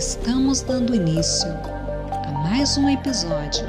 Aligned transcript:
Estamos 0.00 0.62
dando 0.62 0.94
início 0.94 1.50
a 2.26 2.32
mais 2.48 2.78
um 2.78 2.88
episódio 2.88 3.66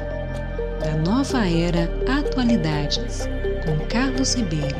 da 0.80 0.96
nova 0.96 1.46
era 1.46 1.90
Atualidades 2.10 3.28
com 3.66 3.86
Carlos 3.86 4.32
Ribeiro. 4.32 4.74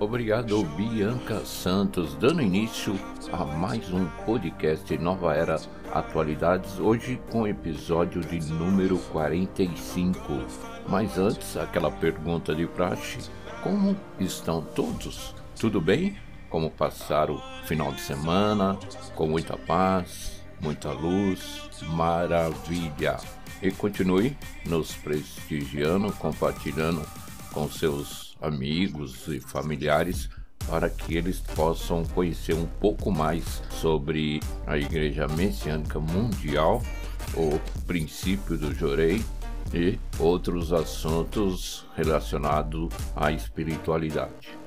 Obrigado, 0.00 0.64
Bianca 0.76 1.44
Santos, 1.44 2.16
dando 2.16 2.42
início 2.42 2.98
a 3.32 3.44
mais 3.44 3.88
um 3.92 4.08
podcast 4.24 4.98
Nova 4.98 5.32
Era 5.32 5.60
Atualidades, 5.94 6.80
hoje 6.80 7.20
com 7.30 7.42
o 7.42 7.46
episódio 7.46 8.20
de 8.20 8.40
número 8.52 8.98
45. 9.12 10.18
Mas 10.88 11.16
antes, 11.16 11.56
aquela 11.56 11.92
pergunta 11.92 12.52
de 12.52 12.66
praxe: 12.66 13.30
como 13.62 13.96
estão 14.18 14.60
todos? 14.60 15.32
Tudo 15.54 15.80
bem? 15.80 16.25
Como 16.48 16.70
passaram 16.70 17.34
o 17.34 17.66
final 17.66 17.92
de 17.92 18.00
semana? 18.00 18.78
Com 19.14 19.26
muita 19.26 19.56
paz, 19.56 20.42
muita 20.60 20.92
luz? 20.92 21.68
Maravilha! 21.88 23.16
E 23.62 23.70
continue 23.70 24.36
nos 24.64 24.92
prestigiando, 24.94 26.12
compartilhando 26.12 27.06
com 27.52 27.68
seus 27.70 28.36
amigos 28.40 29.26
e 29.28 29.40
familiares 29.40 30.28
para 30.68 30.90
que 30.90 31.16
eles 31.16 31.40
possam 31.40 32.04
conhecer 32.04 32.54
um 32.54 32.66
pouco 32.66 33.10
mais 33.10 33.62
sobre 33.70 34.40
a 34.66 34.76
Igreja 34.76 35.26
Messiânica 35.28 35.98
Mundial, 35.98 36.82
o 37.34 37.58
princípio 37.86 38.58
do 38.58 38.74
Jorei 38.74 39.24
e 39.72 39.98
outros 40.18 40.72
assuntos 40.72 41.86
relacionados 41.96 42.88
à 43.14 43.30
espiritualidade. 43.32 44.65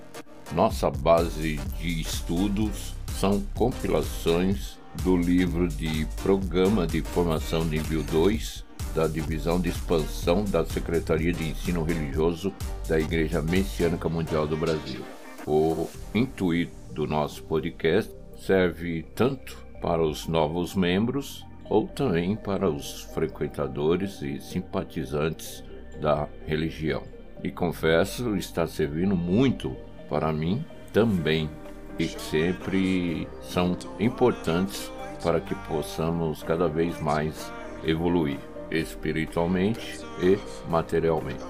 Nossa 0.53 0.89
base 0.89 1.57
de 1.79 2.01
estudos 2.01 2.95
são 3.19 3.39
compilações 3.53 4.79
do 5.03 5.15
livro 5.15 5.67
de 5.67 6.07
Programa 6.23 6.87
de 6.87 7.01
Formação 7.01 7.63
Nível 7.63 8.01
2 8.03 8.65
da 8.95 9.07
Divisão 9.07 9.61
de 9.61 9.69
Expansão 9.69 10.43
da 10.43 10.65
Secretaria 10.65 11.31
de 11.31 11.49
Ensino 11.49 11.83
Religioso 11.83 12.51
da 12.87 12.99
Igreja 12.99 13.43
Messiânica 13.43 14.09
Mundial 14.09 14.47
do 14.47 14.57
Brasil. 14.57 15.01
O 15.45 15.87
intuito 16.15 16.73
do 16.93 17.05
nosso 17.05 17.43
podcast 17.43 18.11
serve 18.35 19.03
tanto 19.15 19.55
para 19.79 20.01
os 20.01 20.27
novos 20.27 20.73
membros 20.73 21.45
ou 21.69 21.87
também 21.87 22.35
para 22.35 22.67
os 22.67 23.03
frequentadores 23.13 24.19
e 24.23 24.41
simpatizantes 24.41 25.63
da 26.01 26.27
religião. 26.47 27.03
E 27.43 27.51
confesso, 27.51 28.35
está 28.35 28.65
servindo 28.65 29.15
muito 29.15 29.77
para 30.09 30.33
mim 30.33 30.65
também 30.91 31.49
e 31.97 32.07
sempre 32.07 33.27
são 33.41 33.77
importantes 33.99 34.91
para 35.23 35.39
que 35.39 35.53
possamos 35.67 36.41
cada 36.43 36.67
vez 36.67 36.99
mais 37.01 37.51
evoluir 37.83 38.39
espiritualmente 38.71 39.99
e 40.21 40.37
materialmente. 40.69 41.43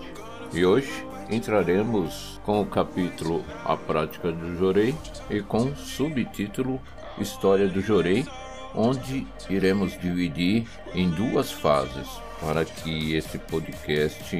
E 0.54 0.66
hoje 0.66 1.06
entraremos 1.30 2.40
com 2.44 2.62
o 2.62 2.66
capítulo 2.66 3.44
A 3.64 3.78
Prática 3.78 4.32
do 4.32 4.58
Jorei 4.58 4.96
e 5.30 5.42
com 5.42 5.66
o 5.66 5.76
subtítulo 5.76 6.82
História 7.20 7.68
do 7.68 7.82
Jorei, 7.82 8.26
onde 8.74 9.28
iremos 9.50 10.00
dividir 10.00 10.66
em 10.96 11.10
duas 11.10 11.52
fases 11.52 12.08
para 12.40 12.64
que 12.66 13.14
esse 13.14 13.38
podcast 13.38 14.36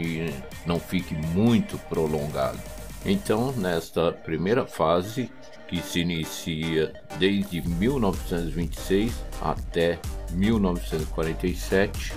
não 0.66 0.80
fique 0.80 1.14
muito 1.14 1.78
prolongado. 1.90 2.79
Então, 3.06 3.52
nesta 3.54 4.12
primeira 4.12 4.66
fase, 4.66 5.32
que 5.68 5.82
se 5.82 6.00
inicia 6.00 6.92
desde 7.18 7.62
1926 7.62 9.14
até 9.42 10.00
1947, 10.32 12.14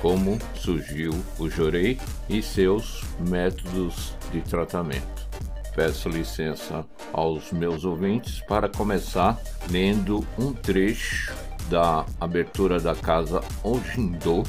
como 0.00 0.38
surgiu 0.54 1.12
o 1.38 1.48
Jorei 1.48 1.98
e 2.28 2.42
seus 2.42 3.02
métodos 3.28 4.14
de 4.32 4.40
tratamento. 4.40 5.26
Peço 5.74 6.08
licença 6.08 6.84
aos 7.12 7.52
meus 7.52 7.84
ouvintes 7.84 8.40
para 8.40 8.68
começar 8.68 9.38
lendo 9.70 10.26
um 10.38 10.52
trecho 10.52 11.34
da 11.68 12.06
abertura 12.18 12.80
da 12.80 12.94
casa 12.94 13.42
Ojindo 13.62 14.42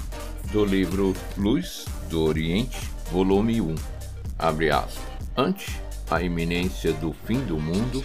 do 0.51 0.63
livro 0.63 1.13
Luz 1.37 1.85
do 2.09 2.23
Oriente, 2.23 2.79
volume 3.11 3.59
1. 3.59 3.75
Abre 4.39 4.71
aspas. 4.71 5.06
Ante 5.37 5.79
a 6.09 6.19
iminência 6.19 6.91
do 6.93 7.13
fim 7.13 7.39
do 7.41 7.59
mundo, 7.59 8.03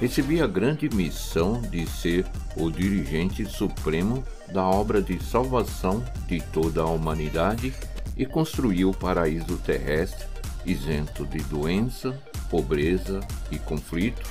recebi 0.00 0.40
a 0.40 0.46
grande 0.46 0.88
missão 0.88 1.60
de 1.60 1.86
ser 1.86 2.24
o 2.56 2.70
dirigente 2.70 3.44
supremo 3.44 4.24
da 4.50 4.64
obra 4.64 5.02
de 5.02 5.22
salvação 5.22 6.02
de 6.26 6.40
toda 6.40 6.80
a 6.80 6.86
humanidade 6.86 7.74
e 8.16 8.24
construir 8.24 8.86
o 8.86 8.94
paraíso 8.94 9.58
terrestre 9.58 10.26
isento 10.64 11.26
de 11.26 11.38
doença, 11.44 12.18
pobreza 12.50 13.20
e 13.50 13.58
conflito, 13.58 14.22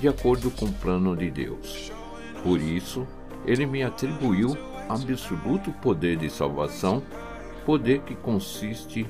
de 0.00 0.08
acordo 0.08 0.50
com 0.50 0.66
o 0.66 0.72
plano 0.72 1.16
de 1.16 1.30
Deus. 1.30 1.92
Por 2.42 2.60
isso, 2.60 3.06
ele 3.46 3.66
me 3.66 3.82
atribuiu 3.82 4.56
absoluto 4.88 5.70
poder 5.80 6.16
de 6.16 6.28
salvação, 6.28 7.02
poder 7.64 8.00
que 8.00 8.14
consiste 8.14 9.06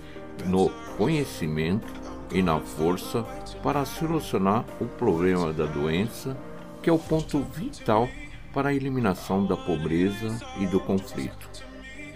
no 0.46 0.70
conhecimento 0.96 2.01
e 2.32 2.42
na 2.42 2.58
força 2.60 3.22
para 3.62 3.84
solucionar 3.84 4.64
o 4.80 4.86
problema 4.86 5.52
da 5.52 5.66
doença, 5.66 6.36
que 6.82 6.90
é 6.90 6.92
o 6.92 6.98
ponto 6.98 7.40
vital 7.40 8.08
para 8.52 8.70
a 8.70 8.74
eliminação 8.74 9.46
da 9.46 9.56
pobreza 9.56 10.38
e 10.58 10.66
do 10.66 10.80
conflito. 10.80 11.48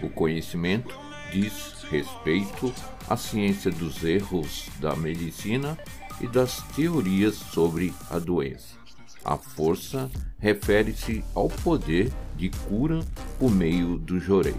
O 0.01 0.09
conhecimento 0.09 0.95
diz 1.31 1.83
respeito 1.89 2.73
à 3.09 3.17
ciência 3.17 3.71
dos 3.71 4.03
erros 4.03 4.67
da 4.79 4.95
medicina 4.95 5.77
e 6.21 6.27
das 6.27 6.61
teorias 6.75 7.35
sobre 7.35 7.93
a 8.09 8.19
doença. 8.19 8.75
A 9.23 9.37
força 9.37 10.09
refere-se 10.39 11.23
ao 11.35 11.49
poder 11.49 12.11
de 12.35 12.49
cura 12.49 12.99
por 13.39 13.51
meio 13.51 13.97
do 13.97 14.19
jorei. 14.19 14.55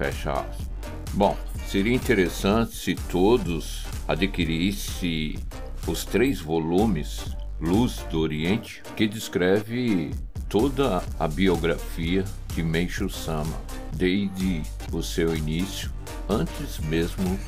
Fecha 0.00 0.32
aspas. 0.32 0.70
Bom, 1.12 1.36
seria 1.66 1.94
interessante 1.94 2.74
se 2.74 2.94
todos 2.94 3.84
adquirissem 4.08 5.38
os 5.86 6.06
três 6.06 6.40
volumes 6.40 7.36
Luz 7.60 7.98
do 8.10 8.20
Oriente, 8.20 8.82
que 8.96 9.06
descreve 9.06 10.10
toda 10.48 11.02
a 11.18 11.28
biografia 11.28 12.24
de 12.54 12.62
Meishu 12.62 13.10
Sama, 13.10 13.60
desde 13.92 14.62
o 14.90 15.02
seu 15.02 15.36
início, 15.36 15.92
antes 16.26 16.78
mesmo 16.78 17.38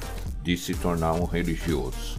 de 0.43 0.55
se 0.55 0.75
tornar 0.75 1.15
um 1.15 1.25
religioso. 1.25 2.19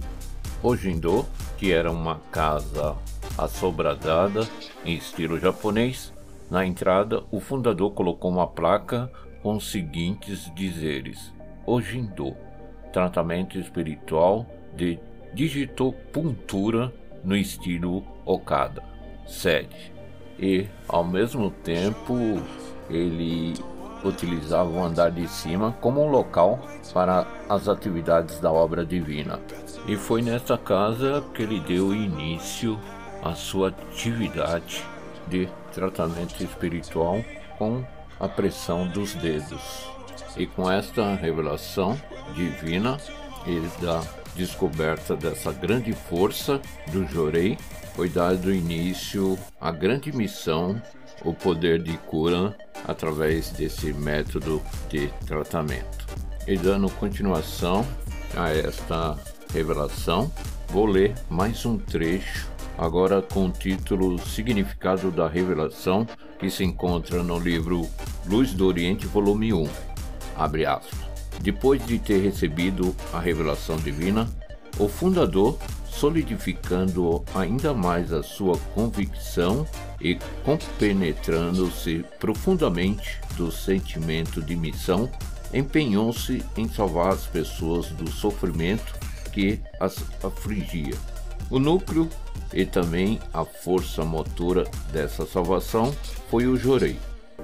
Ojindo, 0.63 1.27
que 1.59 1.71
era 1.71 1.91
uma 1.91 2.19
casa 2.31 2.95
assobradada 3.37 4.49
em 4.83 4.95
estilo 4.95 5.39
japonês, 5.39 6.11
na 6.49 6.65
entrada 6.65 7.23
o 7.29 7.39
fundador 7.39 7.91
colocou 7.91 8.31
uma 8.31 8.47
placa 8.47 9.11
com 9.43 9.57
os 9.57 9.69
seguintes 9.69 10.49
dizeres: 10.55 11.31
Ojindo, 11.65 12.35
tratamento 12.91 13.59
espiritual 13.59 14.47
de 14.73 14.97
digitopuntura 15.33 16.91
no 17.23 17.35
estilo 17.35 18.03
Okada. 18.25 18.81
Sede. 19.27 19.91
E, 20.39 20.65
ao 20.87 21.03
mesmo 21.03 21.51
tempo, 21.51 22.15
ele 22.89 23.53
utilizava 24.03 24.69
o 24.69 24.83
andar 24.83 25.11
de 25.11 25.27
cima 25.27 25.71
como 25.79 26.03
um 26.03 26.09
local 26.09 26.59
para 26.93 27.25
as 27.47 27.67
atividades 27.67 28.39
da 28.39 28.51
obra 28.51 28.85
divina. 28.85 29.39
E 29.87 29.95
foi 29.95 30.21
nesta 30.21 30.57
casa 30.57 31.23
que 31.33 31.43
ele 31.43 31.59
deu 31.61 31.93
início 31.93 32.79
à 33.21 33.33
sua 33.33 33.69
atividade 33.69 34.83
de 35.27 35.47
tratamento 35.71 36.43
espiritual 36.43 37.23
com 37.57 37.83
a 38.19 38.27
pressão 38.27 38.87
dos 38.87 39.13
dedos. 39.15 39.87
E 40.37 40.47
com 40.47 40.69
esta 40.69 41.15
revelação 41.15 41.99
divina 42.33 42.97
e 43.45 43.59
da 43.83 44.01
descoberta 44.35 45.15
dessa 45.15 45.51
grande 45.51 45.93
força 45.93 46.59
do 46.91 47.05
Jorei, 47.07 47.57
foi 47.95 48.09
dado 48.09 48.53
início 48.53 49.37
à 49.61 49.71
grande 49.71 50.11
missão, 50.11 50.81
o 51.23 51.33
poder 51.33 51.81
de 51.81 51.95
cura 51.97 52.55
através 52.87 53.51
desse 53.51 53.93
método 53.93 54.61
de 54.89 55.07
tratamento. 55.25 56.05
E 56.47 56.57
dando 56.57 56.89
continuação 56.89 57.85
a 58.35 58.49
esta 58.49 59.17
revelação, 59.53 60.31
vou 60.69 60.85
ler 60.85 61.13
mais 61.29 61.65
um 61.65 61.77
trecho 61.77 62.51
agora 62.77 63.21
com 63.21 63.45
o 63.45 63.51
título 63.51 64.19
Significado 64.19 65.11
da 65.11 65.27
Revelação, 65.27 66.07
que 66.43 66.51
se 66.51 66.65
encontra 66.65 67.23
no 67.23 67.39
livro 67.39 67.89
Luz 68.25 68.51
do 68.51 68.67
Oriente, 68.67 69.07
volume 69.07 69.53
1. 69.53 69.65
Abre 70.35 70.65
aspas. 70.65 70.99
Depois 71.39 71.85
de 71.85 71.97
ter 71.97 72.21
recebido 72.21 72.93
a 73.13 73.19
revelação 73.19 73.77
divina, 73.77 74.29
o 74.77 74.89
fundador 74.89 75.57
solidificando 75.87 77.23
ainda 77.33 77.73
mais 77.73 78.11
a 78.11 78.21
sua 78.21 78.57
convicção 78.75 79.65
e 80.01 80.19
compenetrando-se 80.43 82.03
profundamente 82.19 83.21
do 83.37 83.49
sentimento 83.49 84.41
de 84.41 84.57
missão, 84.57 85.09
empenhou-se 85.53 86.43
em 86.57 86.67
salvar 86.67 87.13
as 87.13 87.25
pessoas 87.25 87.87
do 87.87 88.11
sofrimento 88.11 88.99
que 89.31 89.61
as 89.79 89.95
afligia. 90.21 91.12
O 91.53 91.59
núcleo 91.59 92.09
e 92.51 92.65
também 92.65 93.19
a 93.31 93.45
força 93.45 94.03
motora 94.03 94.63
dessa 94.91 95.23
salvação 95.23 95.93
foi 96.27 96.47
o 96.47 96.57
Jorei, 96.57 96.97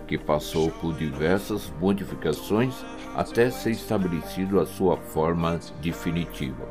que 0.07 0.17
passou 0.17 0.71
por 0.71 0.97
diversas 0.97 1.71
modificações 1.79 2.73
até 3.15 3.51
ser 3.51 3.69
estabelecido 3.69 4.59
a 4.59 4.65
sua 4.65 4.97
forma 4.97 5.59
definitiva. 5.79 6.67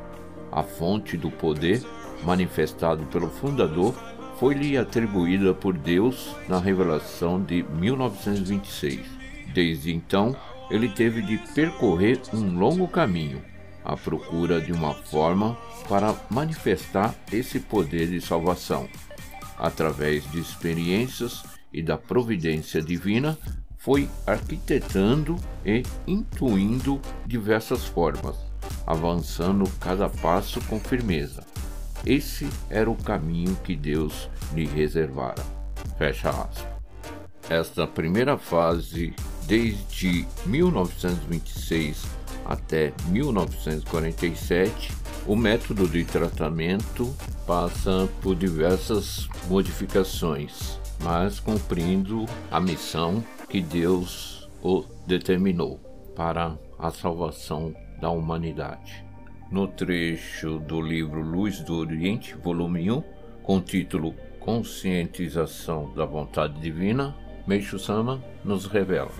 A 0.51 0.65
fonte 0.65 1.17
do 1.17 1.31
poder, 1.31 1.81
manifestado 2.25 3.07
pelo 3.07 3.29
fundador, 3.29 3.95
foi-lhe 4.41 4.77
atribuída 4.77 5.55
por 5.55 5.79
Deus 5.79 6.35
na 6.49 6.59
revelação 6.59 7.41
de 7.41 7.63
1926. 7.63 8.99
Desde 9.55 9.95
então, 9.95 10.35
ele 10.69 10.89
teve 10.89 11.23
de 11.23 11.39
percorrer 11.55 12.21
um 12.35 12.59
longo 12.59 12.89
caminho 12.89 13.41
à 13.89 13.97
procura 13.97 14.61
de 14.61 14.71
uma 14.71 14.93
forma 14.93 15.57
para 15.89 16.15
manifestar 16.29 17.15
esse 17.33 17.59
poder 17.59 18.09
de 18.09 18.21
salvação. 18.21 18.87
Através 19.57 20.31
de 20.31 20.39
experiências 20.39 21.43
e 21.73 21.83
da 21.83 21.97
providência 21.97 22.83
divina, 22.83 23.39
foi 23.79 24.07
arquitetando 24.27 25.37
e 25.65 25.83
intuindo 26.07 27.01
diversas 27.27 27.87
formas, 27.87 28.37
avançando 28.87 29.65
cada 29.81 30.09
passo 30.09 30.61
com 30.67 30.79
firmeza. 30.79 31.43
Esse 32.05 32.47
era 32.69 32.91
o 32.91 32.95
caminho 32.95 33.57
que 33.65 33.75
Deus 33.75 34.29
lhe 34.55 34.67
reservara. 34.67 35.43
Fecha 35.97 36.29
aspas. 36.29 36.67
Esta 37.49 37.87
primeira 37.87 38.37
fase, 38.37 39.15
desde 39.47 40.27
1926 40.45 42.18
até 42.49 42.95
1947, 43.09 44.91
o 45.27 45.37
método 45.37 45.87
de 45.87 46.03
tratamento 46.05 47.15
passa 47.47 48.09
por 48.23 48.35
diversas 48.35 49.29
modificações, 49.49 50.81
mas 51.05 51.39
cumprindo 51.39 52.25
a 52.51 52.59
missão 52.59 53.23
que 53.51 53.61
Deus 53.61 54.49
o 54.63 54.83
determinou 55.07 55.79
para 56.17 56.59
a 56.79 56.91
salvação 56.91 57.75
da 58.01 58.09
humanidade. 58.09 59.05
No 59.51 59.69
trecho 59.69 60.59
do 60.59 60.81
livro 60.81 61.21
Luz 61.21 61.61
do 61.61 61.77
Oriente, 61.77 62.35
volume 62.35 62.91
1, 62.91 63.03
com 63.43 63.59
o 63.59 63.61
título 63.61 64.15
Conscientização 64.41 65.93
da 65.95 66.07
Vontade 66.07 66.59
Divina, 66.61 67.15
Meixo 67.47 67.79
Sama 67.79 68.23
nos 68.45 68.67
revela, 68.67 69.13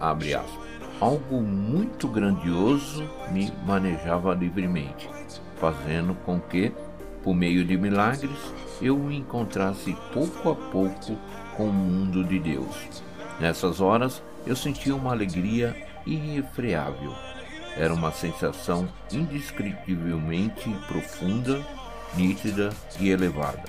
abre 0.00 0.34
aspas, 0.34 0.68
algo 1.00 1.40
muito 1.40 2.08
grandioso 2.08 3.08
me 3.30 3.52
manejava 3.64 4.34
livremente, 4.34 5.08
fazendo 5.56 6.14
com 6.24 6.40
que, 6.40 6.72
por 7.22 7.34
meio 7.34 7.64
de 7.64 7.76
milagres, 7.76 8.38
eu 8.82 8.96
me 8.96 9.16
encontrasse 9.16 9.96
pouco 10.12 10.50
a 10.50 10.54
pouco 10.54 11.16
com 11.56 11.68
o 11.68 11.72
mundo 11.72 12.24
de 12.24 12.38
Deus. 12.38 12.88
Nessas 13.40 13.80
horas, 13.80 14.22
eu 14.46 14.56
sentia 14.56 14.94
uma 14.94 15.12
alegria 15.12 15.76
irrefreável. 16.04 17.14
Era 17.76 17.94
uma 17.94 18.10
sensação 18.10 18.88
indescritivelmente 19.12 20.68
profunda, 20.88 21.64
nítida 22.16 22.70
e 22.98 23.10
elevada. 23.10 23.62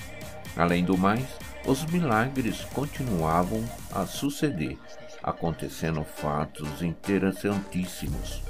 Além 0.57 0.83
do 0.83 0.97
mais, 0.97 1.25
os 1.65 1.85
milagres 1.85 2.61
continuavam 2.73 3.63
a 3.93 4.05
suceder 4.07 4.77
acontecendo 5.23 6.03
fatos 6.03 6.81
interessantíssimos. 6.81 8.41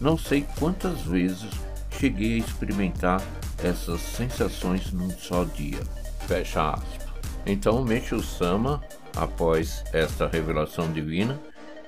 Não 0.00 0.18
sei 0.18 0.46
quantas 0.58 1.00
vezes 1.02 1.50
cheguei 1.98 2.34
a 2.34 2.38
experimentar 2.38 3.22
essas 3.62 4.00
sensações 4.00 4.92
num 4.92 5.10
só 5.10 5.44
dia. 5.44 5.80
Fecha 6.26 6.70
aspas. 6.70 7.06
Então 7.46 7.84
Meishu 7.84 8.22
Sama, 8.22 8.82
após 9.16 9.84
esta 9.92 10.26
revelação 10.26 10.92
divina, 10.92 11.40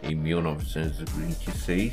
em 0.02 0.14
1926, 0.14 1.92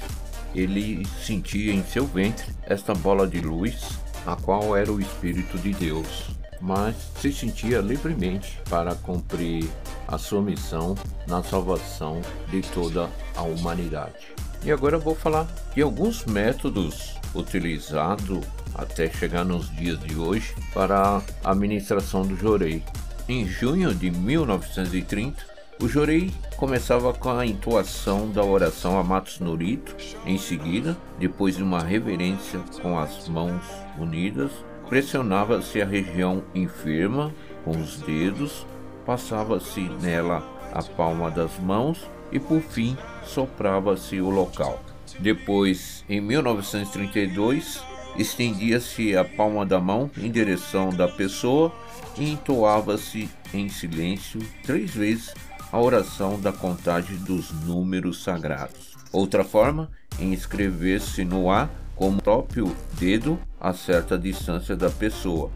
ele 0.54 1.06
sentia 1.06 1.74
em 1.74 1.84
seu 1.84 2.06
ventre 2.06 2.54
esta 2.64 2.94
bola 2.94 3.28
de 3.28 3.42
luz, 3.42 4.00
a 4.26 4.36
qual 4.36 4.78
era 4.78 4.92
o 4.92 5.02
Espírito 5.02 5.58
de 5.58 5.74
Deus, 5.74 6.35
mas 6.62 6.96
se 7.20 7.32
sentia 7.32 7.80
livremente 7.80 8.60
para 8.70 8.96
cumprir 8.96 9.70
a 10.08 10.18
sua 10.18 10.42
missão 10.42 10.96
na 11.28 11.44
salvação 11.44 12.22
de 12.50 12.62
toda 12.62 13.10
a 13.36 13.42
humanidade. 13.42 14.34
E 14.64 14.72
agora 14.72 14.96
eu 14.96 15.02
vou 15.02 15.16
falar 15.16 15.48
de 15.74 15.82
alguns 15.82 16.26
métodos 16.26 17.16
utilizados 17.36 18.46
até 18.74 19.10
chegar 19.10 19.46
nos 19.46 19.70
dias 19.76 20.00
de 20.00 20.16
hoje 20.16 20.56
para 20.74 21.22
a 21.44 21.52
administração 21.52 22.26
do 22.26 22.36
Jorei. 22.36 22.84
Em 23.28 23.48
junho 23.48 23.94
de 23.94 24.12
1930, 24.12 25.56
o 25.82 25.88
Jorei 25.88 26.32
começava 26.58 27.14
com 27.14 27.30
a 27.30 27.46
entoação 27.46 28.30
da 28.32 28.44
oração 28.44 28.98
a 28.98 29.04
Matos 29.04 29.40
Norito. 29.40 29.96
Em 30.26 30.38
seguida, 30.38 30.96
depois 31.20 31.58
de 31.58 31.64
uma 31.64 31.82
reverência 31.82 32.60
com 32.82 32.98
as 32.98 33.28
mãos 33.28 33.64
unidas, 33.98 34.52
pressionava-se 34.90 35.82
a 35.82 35.86
região 35.86 36.44
enferma 36.54 37.34
com 37.64 37.72
os 37.72 37.98
dedos 37.98 38.66
passava-se 39.06 39.82
nela 40.02 40.44
a 40.74 40.82
palma 40.82 41.30
das 41.30 41.58
mãos 41.60 42.10
e 42.32 42.40
por 42.40 42.60
fim 42.62 42.98
soprava-se 43.24 44.20
o 44.20 44.30
local. 44.30 44.84
Depois, 45.20 46.04
em 46.10 46.20
1932, 46.20 47.82
estendia-se 48.18 49.16
a 49.16 49.24
palma 49.24 49.66
da 49.66 49.80
mão 49.80 50.10
em 50.18 50.30
direção 50.30 50.90
da 50.90 51.08
pessoa 51.08 51.72
e 52.18 52.32
entoava-se 52.32 53.30
em 53.54 53.70
silêncio 53.70 54.40
três 54.64 54.92
vezes 54.92 55.34
a 55.72 55.80
oração 55.80 56.40
da 56.40 56.52
contagem 56.52 57.18
dos 57.18 57.52
números 57.66 58.24
sagrados. 58.24 58.96
Outra 59.12 59.44
forma, 59.44 59.90
em 60.20 60.34
escrever-se 60.34 61.24
no 61.24 61.50
ar 61.50 61.70
com 61.96 62.10
o 62.10 62.22
próprio 62.22 62.76
dedo 63.00 63.40
a 63.60 63.74
certa 63.74 64.18
distância 64.18 64.76
da 64.76 64.90
pessoa. 64.90 65.52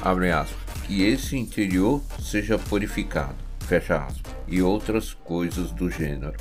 Abre 0.00 0.30
aspas 0.30 0.58
que 0.86 1.02
esse 1.02 1.36
interior 1.36 2.02
seja 2.18 2.58
purificado, 2.58 3.36
fecha 3.60 3.96
aspas, 3.96 4.32
e 4.48 4.60
outras 4.60 5.12
coisas 5.12 5.70
do 5.70 5.90
gênero. 5.90 6.36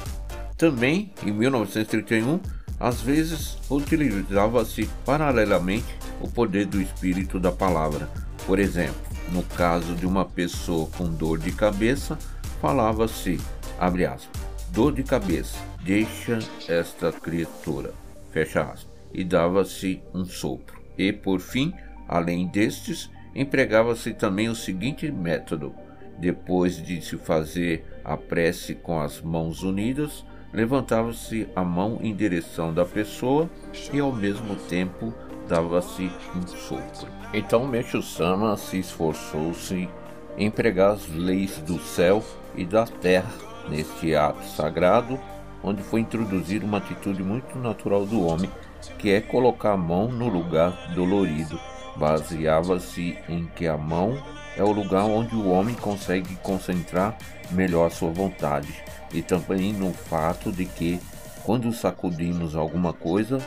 Também, 0.58 1.12
em 1.26 1.32
1931, 1.32 2.40
às 2.80 3.02
vezes 3.02 3.58
utilizava-se 3.70 4.90
paralelamente 5.06 5.96
o 6.20 6.28
poder 6.28 6.66
do 6.66 6.82
espírito 6.82 7.40
da 7.40 7.52
palavra. 7.52 8.10
Por 8.46 8.58
exemplo, 8.58 9.00
no 9.32 9.44
caso 9.44 9.96
de 9.96 10.06
uma 10.06 10.26
pessoa 10.26 10.90
com 10.98 11.06
dor 11.06 11.38
de 11.38 11.52
cabeça, 11.52 12.18
falava-se, 12.60 13.40
abre 13.80 14.06
aspas, 14.06 14.42
dor 14.72 14.94
de 14.94 15.04
cabeça, 15.04 15.58
deixa 15.84 16.40
esta 16.68 17.12
criatura, 17.12 17.94
fecha 18.32 18.62
aspas, 18.62 18.91
e 19.14 19.24
dava-se 19.24 20.02
um 20.14 20.26
sopro. 20.26 20.80
E 20.98 21.12
por 21.12 21.40
fim, 21.40 21.74
além 22.08 22.48
destes, 22.48 23.10
empregava-se 23.36 24.14
também 24.14 24.50
o 24.50 24.56
seguinte 24.56 25.12
método: 25.12 25.74
depois 26.18 26.82
de 26.82 27.02
se 27.02 27.18
fazer 27.18 27.86
a 28.04 28.18
prece 28.18 28.76
com 28.76 29.00
as 29.00 29.22
mãos 29.22 29.64
unidas, 29.64 30.26
levantava-se 30.54 31.48
a 31.56 31.64
mão 31.64 32.00
em 32.02 32.16
direção 32.16 32.74
da 32.74 32.86
pessoa 32.86 33.50
e 33.94 34.00
ao 34.00 34.12
mesmo 34.12 34.56
tempo 34.56 35.14
dava-se 35.48 36.12
um 36.36 36.48
sopro. 36.48 37.08
Então 37.34 37.68
Meixo 37.68 38.02
Sama 38.02 38.56
se 38.58 38.80
esforçou-se 38.80 39.90
em 40.38 40.50
pregar 40.50 40.94
as 40.94 41.08
leis 41.10 41.58
do 41.60 41.80
céu 41.80 42.24
e 42.56 42.66
da 42.66 42.86
terra 42.86 43.32
neste 43.70 44.16
ato 44.16 44.44
sagrado, 44.44 45.20
onde 45.64 45.82
foi 45.82 46.02
introduzida 46.02 46.66
uma 46.66 46.78
atitude 46.78 47.24
muito 47.24 47.58
natural 47.58 48.06
do 48.06 48.26
homem, 48.26 48.50
que 48.98 49.12
é 49.12 49.22
colocar 49.22 49.74
a 49.74 49.78
mão 49.78 50.08
no 50.08 50.28
lugar 50.28 50.94
dolorido 50.94 51.60
baseava-se 51.96 53.18
em 53.28 53.46
que 53.56 53.68
a 53.68 53.78
mão 53.78 54.18
é 54.56 54.64
o 54.64 54.72
lugar 54.72 55.04
onde 55.04 55.36
o 55.36 55.50
homem 55.50 55.76
consegue 55.76 56.36
concentrar 56.38 57.18
melhor 57.52 57.88
a 57.88 57.90
sua 57.90 58.12
vontade, 58.12 58.74
e 59.14 59.22
também 59.22 59.74
no 59.74 59.94
fato 59.94 60.52
de 60.52 60.66
que, 60.66 61.00
quando 61.44 61.72
sacudimos 61.74 62.56
alguma 62.56 62.94
coisa, 62.94 63.40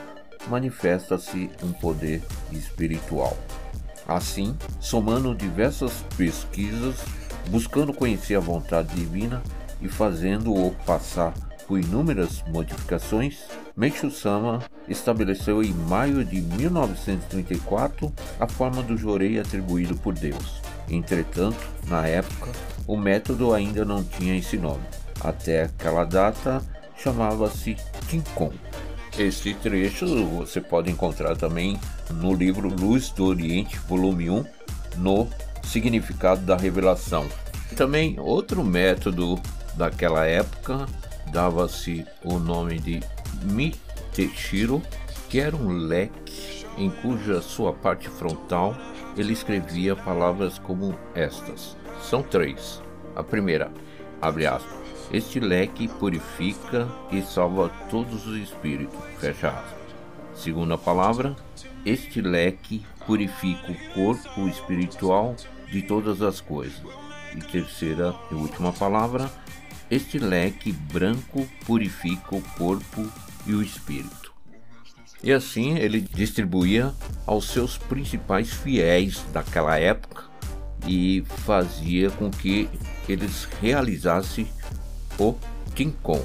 manifesta-se 0.48 1.50
um 1.62 1.72
poder 1.72 2.22
espiritual. 2.52 3.36
Assim, 4.06 4.56
somando 4.80 5.34
diversas 5.34 6.04
pesquisas, 6.16 6.96
buscando 7.48 7.92
conhecer 7.92 8.36
a 8.36 8.40
vontade 8.40 8.94
divina 8.94 9.42
e 9.80 9.88
fazendo-o 9.88 10.70
passar 10.86 11.32
por 11.66 11.78
inúmeras 11.78 12.42
modificações, 12.48 13.38
Meishu 13.76 14.10
Sama 14.10 14.62
estabeleceu 14.88 15.62
em 15.62 15.72
maio 15.72 16.24
de 16.24 16.40
1934 16.40 18.12
a 18.38 18.46
forma 18.46 18.82
do 18.82 18.96
jorei 18.96 19.38
atribuído 19.38 19.96
por 19.96 20.14
Deus. 20.14 20.60
Entretanto, 20.88 21.58
na 21.88 22.06
época, 22.06 22.50
o 22.86 22.96
método 22.96 23.54
ainda 23.54 23.84
não 23.84 24.04
tinha 24.04 24.36
esse 24.36 24.56
nome. 24.56 24.84
Até 25.20 25.64
aquela 25.64 26.04
data, 26.04 26.62
chamava-se 26.96 27.76
Tinkon. 28.08 28.52
Este 29.18 29.54
trecho 29.54 30.26
você 30.26 30.60
pode 30.60 30.90
encontrar 30.90 31.36
também 31.36 31.78
no 32.10 32.34
livro 32.34 32.68
Luz 32.68 33.10
do 33.10 33.24
Oriente, 33.24 33.78
volume 33.88 34.28
1, 34.28 34.44
no 34.98 35.28
Significado 35.62 36.42
da 36.42 36.56
Revelação. 36.56 37.26
Também 37.76 38.18
outro 38.18 38.62
método 38.62 39.40
daquela 39.76 40.26
época 40.26 40.86
dava-se 41.34 42.06
o 42.22 42.38
nome 42.38 42.78
de 42.78 43.02
Miteshiro, 43.42 44.80
que 45.28 45.40
era 45.40 45.56
um 45.56 45.68
leque 45.68 46.64
em 46.78 46.88
cuja 46.88 47.42
sua 47.42 47.72
parte 47.72 48.08
frontal 48.08 48.76
ele 49.16 49.32
escrevia 49.32 49.96
palavras 49.96 50.60
como 50.60 50.96
estas. 51.12 51.76
São 52.00 52.22
três. 52.22 52.80
A 53.16 53.22
primeira, 53.24 53.72
abre 54.22 54.46
aspas, 54.46 54.78
este 55.12 55.40
leque 55.40 55.88
purifica 55.88 56.88
e 57.10 57.20
salva 57.20 57.68
todos 57.90 58.28
os 58.28 58.36
espíritos, 58.36 58.98
fecha 59.18 59.48
aspas. 59.48 59.84
Segunda 60.36 60.78
palavra, 60.78 61.34
este 61.84 62.20
leque 62.20 62.86
purifica 63.06 63.72
o 63.72 63.94
corpo 63.94 64.48
espiritual 64.48 65.34
de 65.68 65.82
todas 65.82 66.22
as 66.22 66.40
coisas. 66.40 66.80
E 67.34 67.38
terceira 67.38 68.14
e 68.30 68.34
última 68.34 68.72
palavra, 68.72 69.28
este 69.90 70.18
leque 70.18 70.72
branco 70.72 71.46
purifica 71.66 72.34
o 72.34 72.40
corpo 72.40 73.10
e 73.46 73.54
o 73.54 73.62
espírito. 73.62 74.32
E 75.22 75.32
assim 75.32 75.76
ele 75.78 76.00
distribuía 76.00 76.92
aos 77.26 77.48
seus 77.48 77.78
principais 77.78 78.52
fiéis 78.52 79.24
daquela 79.32 79.78
época 79.78 80.24
e 80.86 81.24
fazia 81.46 82.10
com 82.10 82.30
que 82.30 82.68
eles 83.08 83.48
realizassem 83.60 84.46
o 85.18 85.34
Tincon, 85.74 86.22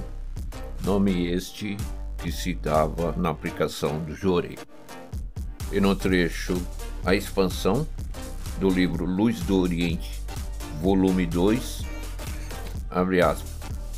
nome 0.84 1.28
este 1.28 1.78
que 2.18 2.32
se 2.32 2.54
dava 2.54 3.14
na 3.14 3.30
aplicação 3.30 4.00
do 4.00 4.14
Jorei. 4.14 4.58
E 5.72 5.80
no 5.80 5.96
trecho 5.96 6.62
A 7.06 7.16
Expansão 7.16 7.88
do 8.60 8.70
livro 8.70 9.06
Luz 9.06 9.40
do 9.42 9.62
Oriente, 9.62 10.22
volume 10.82 11.26
2, 11.26 11.84
abre 11.84 11.89
aspas, 12.92 13.44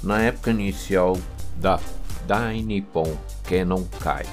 na 0.03 0.21
época 0.21 0.51
inicial 0.51 1.17
da 1.55 1.79
Dai 2.27 2.61
Nippon 2.61 3.17
Kenon 3.47 3.83
Kai, 3.99 4.25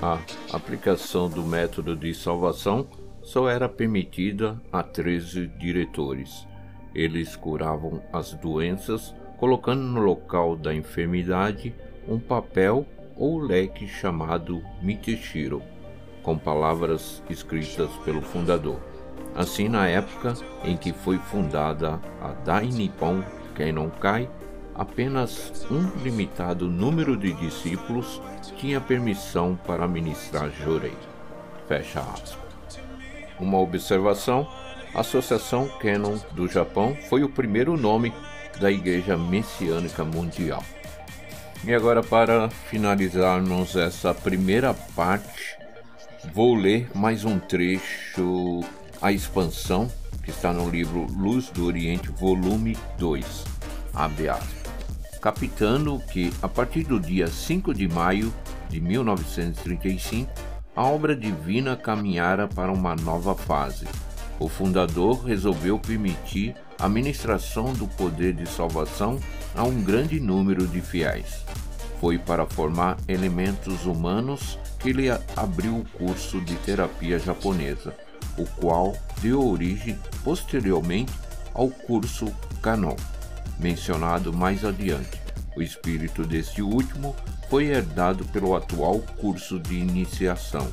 a 0.00 0.18
aplicação 0.52 1.28
do 1.28 1.42
método 1.42 1.96
de 1.96 2.14
salvação 2.14 2.86
só 3.22 3.48
era 3.48 3.68
permitida 3.68 4.60
a 4.72 4.82
13 4.82 5.48
diretores. 5.58 6.46
Eles 6.94 7.36
curavam 7.36 8.02
as 8.12 8.32
doenças 8.32 9.14
colocando 9.36 9.82
no 9.82 10.00
local 10.00 10.56
da 10.56 10.74
enfermidade 10.74 11.74
um 12.08 12.18
papel 12.18 12.86
ou 13.16 13.38
leque 13.38 13.86
chamado 13.86 14.62
Miteshiro, 14.80 15.62
com 16.22 16.38
palavras 16.38 17.22
escritas 17.28 17.90
pelo 18.04 18.22
fundador. 18.22 18.80
Assim, 19.34 19.68
na 19.68 19.86
época 19.86 20.34
em 20.64 20.76
que 20.76 20.92
foi 20.92 21.18
fundada 21.18 22.00
a 22.20 22.32
Dai 23.58 23.72
Nippon 23.72 23.90
Kai, 23.90 24.30
apenas 24.72 25.66
um 25.68 25.90
limitado 26.02 26.68
número 26.68 27.16
de 27.16 27.32
discípulos 27.32 28.22
tinha 28.56 28.80
permissão 28.80 29.58
para 29.66 29.88
ministrar 29.88 30.48
Jorei. 30.50 30.96
Fecha 31.66 32.00
aspas. 32.00 32.38
Uma 33.40 33.58
observação: 33.58 34.48
a 34.94 35.00
Associação 35.00 35.68
Canon 35.80 36.18
do 36.32 36.46
Japão 36.46 36.96
foi 37.08 37.24
o 37.24 37.28
primeiro 37.28 37.76
nome 37.76 38.12
da 38.60 38.70
Igreja 38.70 39.16
Messiânica 39.16 40.04
Mundial. 40.04 40.62
E 41.64 41.74
agora, 41.74 42.02
para 42.02 42.48
finalizarmos 42.48 43.74
essa 43.74 44.14
primeira 44.14 44.72
parte, 44.72 45.56
vou 46.32 46.54
ler 46.54 46.88
mais 46.94 47.24
um 47.24 47.38
trecho, 47.38 48.60
a 49.02 49.10
expansão, 49.10 49.90
que 50.28 50.32
está 50.32 50.52
no 50.52 50.68
livro 50.68 51.06
Luz 51.16 51.48
do 51.48 51.64
Oriente, 51.64 52.10
volume 52.10 52.76
2. 52.98 53.46
Abre 53.94 54.28
aspas. 54.28 54.68
Que, 56.12 56.30
a 56.42 56.46
partir 56.46 56.84
do 56.84 57.00
dia 57.00 57.28
5 57.28 57.72
de 57.72 57.88
maio 57.88 58.30
de 58.68 58.78
1935, 58.78 60.30
a 60.76 60.84
obra 60.84 61.16
divina 61.16 61.74
caminhara 61.76 62.46
para 62.46 62.70
uma 62.70 62.94
nova 62.94 63.34
fase. 63.34 63.86
O 64.38 64.50
fundador 64.50 65.24
resolveu 65.24 65.78
permitir 65.78 66.54
a 66.78 66.90
ministração 66.90 67.72
do 67.72 67.88
poder 67.88 68.34
de 68.34 68.46
salvação 68.46 69.18
a 69.56 69.64
um 69.64 69.82
grande 69.82 70.20
número 70.20 70.66
de 70.66 70.82
fiéis. 70.82 71.42
Foi 72.02 72.18
para 72.18 72.44
formar 72.44 72.98
elementos 73.08 73.86
humanos 73.86 74.58
que 74.78 74.90
ele 74.90 75.08
abriu 75.34 75.78
o 75.78 75.84
curso 75.96 76.38
de 76.42 76.54
terapia 76.56 77.18
japonesa, 77.18 77.96
o 78.38 78.46
qual 78.60 78.96
deu 79.20 79.46
origem 79.46 79.98
posteriormente 80.22 81.12
ao 81.52 81.68
curso 81.68 82.32
Kanon, 82.62 82.96
mencionado 83.58 84.32
mais 84.32 84.64
adiante. 84.64 85.20
O 85.56 85.62
espírito 85.62 86.24
deste 86.24 86.62
último 86.62 87.14
foi 87.50 87.66
herdado 87.66 88.24
pelo 88.26 88.54
atual 88.54 89.00
curso 89.20 89.58
de 89.58 89.74
iniciação. 89.74 90.66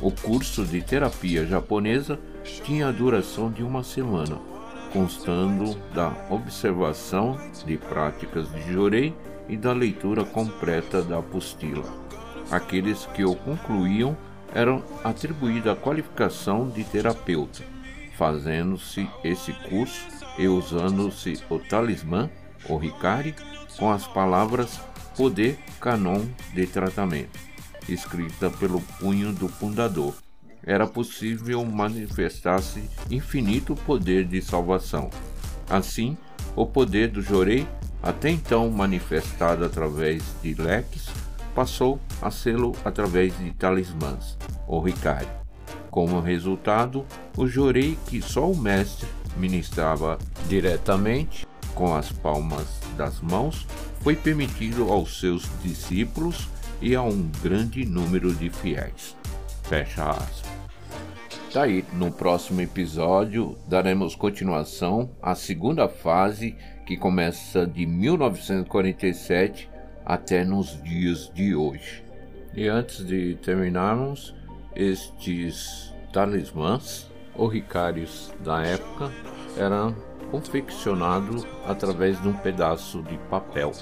O 0.00 0.10
curso 0.10 0.64
de 0.64 0.82
terapia 0.82 1.46
japonesa 1.46 2.18
tinha 2.64 2.88
a 2.88 2.92
duração 2.92 3.50
de 3.50 3.62
uma 3.62 3.82
semana 3.82 4.50
constando 4.92 5.76
da 5.94 6.12
observação 6.28 7.38
de 7.64 7.76
práticas 7.76 8.50
de 8.52 8.72
Jorei 8.72 9.14
e 9.48 9.56
da 9.56 9.72
leitura 9.72 10.24
completa 10.24 11.02
da 11.02 11.18
apostila. 11.18 11.84
Aqueles 12.50 13.06
que 13.06 13.24
o 13.24 13.34
concluíam 13.34 14.16
eram 14.54 14.82
atribuídos 15.04 15.70
a 15.70 15.76
qualificação 15.76 16.68
de 16.68 16.84
terapeuta, 16.84 17.62
fazendo-se 18.16 19.08
esse 19.24 19.52
curso 19.52 20.06
e 20.38 20.48
usando-se 20.48 21.42
o 21.48 21.58
talismã, 21.58 22.30
o 22.68 22.76
Ricari, 22.76 23.34
com 23.78 23.90
as 23.90 24.06
palavras 24.06 24.80
poder 25.16 25.58
canon 25.80 26.24
de 26.54 26.66
tratamento, 26.66 27.38
escrita 27.88 28.50
pelo 28.50 28.80
punho 28.98 29.32
do 29.32 29.48
fundador 29.48 30.14
era 30.62 30.86
possível 30.86 31.64
manifestar-se 31.64 32.82
infinito 33.10 33.74
poder 33.74 34.24
de 34.24 34.42
salvação. 34.42 35.10
Assim, 35.68 36.16
o 36.54 36.66
poder 36.66 37.08
do 37.08 37.22
Jorei, 37.22 37.66
até 38.02 38.30
então 38.30 38.70
manifestado 38.70 39.64
através 39.64 40.22
de 40.42 40.54
leques, 40.54 41.08
passou 41.54 42.00
a 42.20 42.30
sê-lo 42.30 42.72
através 42.84 43.36
de 43.38 43.50
talismãs, 43.52 44.36
ou 44.66 44.80
Ricari. 44.80 45.28
Como 45.90 46.20
resultado, 46.20 47.04
o 47.36 47.46
Jorei 47.46 47.98
que 48.06 48.22
só 48.22 48.50
o 48.50 48.56
mestre 48.56 49.08
ministrava 49.36 50.18
diretamente 50.48 51.46
com 51.74 51.94
as 51.94 52.10
palmas 52.12 52.80
das 52.96 53.20
mãos 53.20 53.66
foi 54.00 54.16
permitido 54.16 54.92
aos 54.92 55.18
seus 55.20 55.48
discípulos 55.62 56.48
e 56.80 56.94
a 56.94 57.02
um 57.02 57.30
grande 57.42 57.84
número 57.84 58.34
de 58.34 58.50
fiéis. 58.50 59.16
Fecha 59.64 60.10
aspas. 60.10 60.50
Tá 61.52 61.64
aí, 61.64 61.84
no 61.94 62.12
próximo 62.12 62.60
episódio 62.60 63.58
daremos 63.66 64.14
continuação 64.14 65.10
à 65.20 65.34
segunda 65.34 65.88
fase 65.88 66.56
que 66.86 66.96
começa 66.96 67.66
de 67.66 67.84
1947 67.86 69.68
até 70.04 70.44
nos 70.44 70.82
dias 70.82 71.30
de 71.34 71.54
hoje. 71.54 72.04
E 72.54 72.68
antes 72.68 73.04
de 73.06 73.36
terminarmos, 73.36 74.34
estes 74.74 75.94
talismãs 76.12 77.10
ou 77.34 77.46
ricários 77.46 78.32
da 78.40 78.62
época 78.62 79.10
eram 79.56 79.94
confeccionados 80.30 81.46
através 81.66 82.20
de 82.20 82.28
um 82.28 82.32
pedaço 82.32 83.02
de 83.02 83.16
papel 83.30 83.72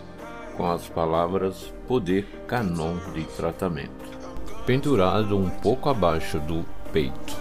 com 0.57 0.71
as 0.71 0.89
palavras 0.89 1.73
poder 1.87 2.27
canon 2.47 2.97
de 3.15 3.23
tratamento, 3.25 4.05
pendurado 4.67 5.39
um 5.39 5.49
pouco 5.49 5.89
abaixo 5.89 6.39
do 6.41 6.65
peito. 6.93 7.37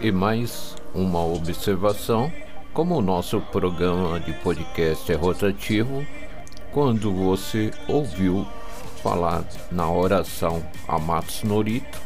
E 0.00 0.10
mais 0.10 0.74
uma 0.94 1.24
observação: 1.24 2.32
como 2.72 2.96
o 2.96 3.02
nosso 3.02 3.40
programa 3.40 4.18
de 4.20 4.32
podcast 4.32 5.12
é 5.12 5.14
rotativo, 5.16 6.04
quando 6.76 7.10
você 7.10 7.70
ouviu 7.88 8.46
falar 9.02 9.42
na 9.72 9.90
oração 9.90 10.62
Amatos 10.86 11.42
Norito, 11.42 11.98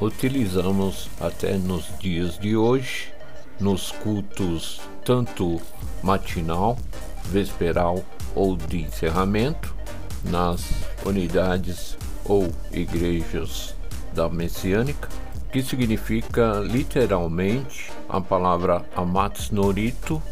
utilizamos 0.00 1.10
até 1.20 1.58
nos 1.58 1.86
dias 1.98 2.38
de 2.38 2.56
hoje, 2.56 3.12
nos 3.58 3.90
cultos 3.90 4.80
tanto 5.04 5.60
matinal, 6.04 6.78
vesperal 7.24 8.00
ou 8.32 8.56
de 8.56 8.82
encerramento, 8.82 9.74
nas 10.22 10.70
unidades 11.04 11.98
ou 12.24 12.48
Igrejas 12.70 13.74
da 14.14 14.28
Messiânica, 14.28 15.08
que 15.50 15.64
significa 15.64 16.60
literalmente 16.60 17.90
a 18.08 18.20
palavra 18.20 18.84
Amatsnorito, 18.94 20.22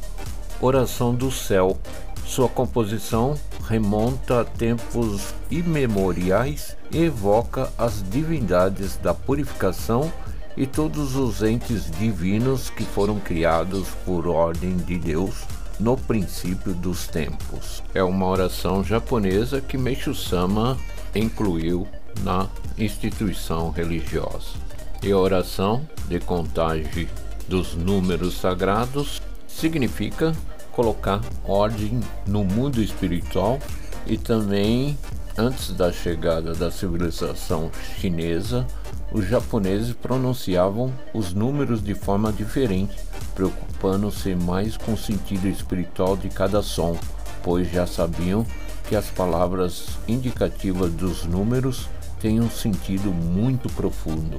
oração 0.60 1.12
do 1.12 1.28
céu. 1.32 1.76
Sua 2.24 2.48
composição 2.48 3.34
remonta 3.70 4.40
a 4.40 4.44
tempos 4.44 5.32
imemoriais 5.48 6.76
e 6.90 7.04
evoca 7.04 7.72
as 7.78 8.02
divindades 8.10 8.96
da 8.96 9.14
purificação 9.14 10.12
e 10.56 10.66
todos 10.66 11.14
os 11.14 11.40
entes 11.40 11.88
divinos 11.88 12.68
que 12.68 12.82
foram 12.82 13.20
criados 13.20 13.86
por 14.04 14.26
ordem 14.26 14.76
de 14.76 14.98
Deus 14.98 15.44
no 15.78 15.96
princípio 15.96 16.74
dos 16.74 17.06
tempos. 17.06 17.80
É 17.94 18.02
uma 18.02 18.26
oração 18.26 18.82
japonesa 18.82 19.60
que 19.60 19.78
Meishu 19.78 20.16
Sama 20.16 20.76
incluiu 21.14 21.86
na 22.24 22.48
instituição 22.76 23.70
religiosa. 23.70 24.58
E 25.00 25.12
a 25.12 25.16
oração 25.16 25.88
de 26.08 26.18
contagem 26.18 27.08
dos 27.46 27.76
números 27.76 28.34
sagrados 28.34 29.22
significa 29.46 30.34
colocar 30.80 31.20
ordem 31.44 32.00
no 32.26 32.42
mundo 32.42 32.80
espiritual 32.80 33.58
e 34.06 34.16
também 34.16 34.96
antes 35.36 35.74
da 35.74 35.92
chegada 35.92 36.54
da 36.54 36.70
civilização 36.70 37.70
chinesa, 37.98 38.66
os 39.12 39.28
japoneses 39.28 39.92
pronunciavam 39.92 40.90
os 41.12 41.34
números 41.34 41.82
de 41.82 41.94
forma 41.94 42.32
diferente, 42.32 42.96
preocupando-se 43.34 44.34
mais 44.34 44.78
com 44.78 44.94
o 44.94 44.96
sentido 44.96 45.48
espiritual 45.48 46.16
de 46.16 46.30
cada 46.30 46.62
som, 46.62 46.96
pois 47.42 47.70
já 47.70 47.86
sabiam 47.86 48.46
que 48.88 48.96
as 48.96 49.10
palavras 49.10 49.98
indicativas 50.08 50.90
dos 50.92 51.26
números 51.26 51.90
têm 52.20 52.40
um 52.40 52.48
sentido 52.48 53.12
muito 53.12 53.68
profundo. 53.74 54.38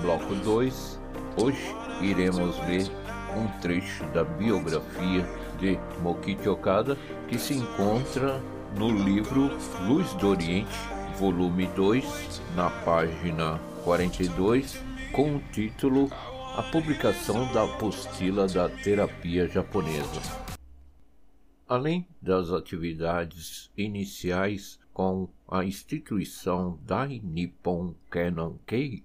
Bloco 0.00 0.34
2, 0.34 1.00
hoje 1.36 1.74
iremos 2.00 2.56
ver 2.60 2.90
um 3.36 3.46
trecho 3.60 4.04
da 4.06 4.24
biografia 4.24 5.24
de 5.58 5.78
Mokichi 6.02 6.48
Okada 6.48 6.96
que 7.28 7.38
se 7.38 7.54
encontra 7.54 8.40
no 8.76 8.90
livro 8.90 9.50
Luz 9.86 10.12
do 10.14 10.28
Oriente, 10.28 10.76
volume 11.18 11.66
2, 11.76 12.42
na 12.56 12.70
página 12.70 13.58
42, 13.84 14.82
com 15.12 15.36
o 15.36 15.40
título 15.52 16.10
A 16.56 16.62
publicação 16.72 17.52
da 17.52 17.64
apostila 17.64 18.46
da 18.46 18.68
terapia 18.68 19.46
japonesa. 19.46 20.20
Além 21.68 22.08
das 22.20 22.50
atividades 22.50 23.70
iniciais 23.76 24.78
com 24.92 25.28
a 25.46 25.64
instituição 25.64 26.78
Dai 26.84 27.20
Nippon 27.22 27.94
Kenon 28.10 28.56
Kei, 28.66 29.04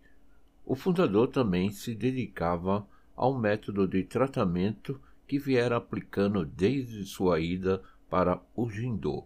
o 0.65 0.73
fundador 0.75 1.27
também 1.27 1.71
se 1.71 1.93
dedicava 1.93 2.87
ao 3.15 3.37
método 3.37 3.87
de 3.87 4.03
tratamento 4.03 4.99
que 5.27 5.37
viera 5.37 5.77
aplicando 5.77 6.43
desde 6.43 7.05
sua 7.05 7.39
ida 7.39 7.81
para 8.09 8.41
o 8.55 8.69
Jindo, 8.69 9.23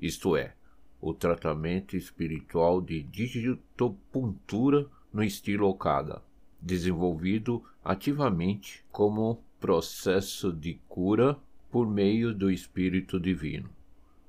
isto 0.00 0.36
é, 0.36 0.54
o 1.00 1.14
tratamento 1.14 1.96
espiritual 1.96 2.80
de 2.80 3.02
digitopuntura 3.02 4.86
no 5.12 5.22
estilo 5.22 5.68
Okada, 5.68 6.22
desenvolvido 6.60 7.62
ativamente 7.84 8.84
como 8.90 9.42
processo 9.60 10.52
de 10.52 10.74
cura 10.88 11.38
por 11.70 11.88
meio 11.88 12.34
do 12.34 12.50
Espírito 12.50 13.18
Divino. 13.18 13.70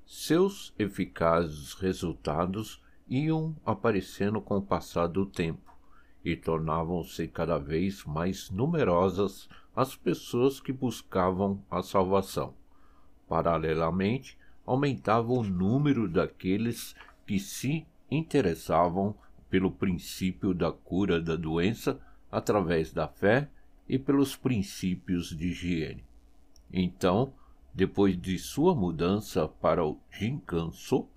Seus 0.05 0.73
eficazes 0.77 1.73
resultados 1.73 2.81
iam 3.09 3.55
aparecendo 3.65 4.39
com 4.39 4.57
o 4.57 4.61
passar 4.61 5.07
do 5.07 5.25
tempo 5.25 5.72
e 6.23 6.35
tornavam-se 6.35 7.27
cada 7.27 7.57
vez 7.57 8.03
mais 8.05 8.49
numerosas 8.49 9.49
as 9.75 9.95
pessoas 9.95 10.59
que 10.59 10.71
buscavam 10.71 11.61
a 11.69 11.81
salvação. 11.81 12.53
Paralelamente, 13.27 14.37
aumentava 14.65 15.31
o 15.33 15.43
número 15.43 16.07
daqueles 16.07 16.95
que 17.25 17.39
se 17.39 17.85
interessavam 18.09 19.15
pelo 19.49 19.71
princípio 19.71 20.53
da 20.53 20.71
cura 20.71 21.21
da 21.21 21.35
doença 21.35 21.99
através 22.31 22.91
da 22.91 23.07
fé 23.07 23.49
e 23.87 23.99
pelos 23.99 24.35
princípios 24.35 25.29
de 25.35 25.47
higiene. 25.47 26.03
Então, 26.71 27.33
depois 27.73 28.19
de 28.19 28.37
sua 28.37 28.73
mudança 28.73 29.47
para 29.47 29.85
o 29.85 29.99
Jinkanso, 30.11 31.07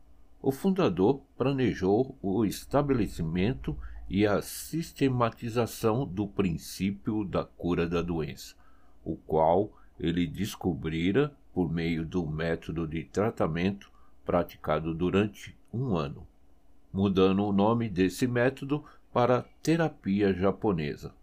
o 0.43 0.53
fundador 0.53 1.21
planejou 1.37 2.17
o 2.23 2.45
estabelecimento 2.45 3.77
e 4.09 4.27
a 4.27 4.41
sistematização 4.41 6.07
do 6.07 6.27
princípio 6.27 7.25
da 7.25 7.45
cura 7.45 7.89
da 7.89 8.03
doença, 8.03 8.55
o 9.05 9.17
qual 9.17 9.73
ele 9.99 10.27
descobrira 10.27 11.33
por 11.53 11.73
meio 11.73 12.05
do 12.05 12.27
método 12.27 12.87
de 12.87 13.05
tratamento 13.05 13.91
praticado 14.25 14.95
durante 14.95 15.57
um 15.73 15.97
ano, 15.97 16.27
mudando 16.93 17.45
o 17.45 17.53
nome 17.53 17.89
desse 17.89 18.27
método 18.27 18.85
para 19.13 19.47
terapia 19.63 20.33
japonesa. 20.33 21.15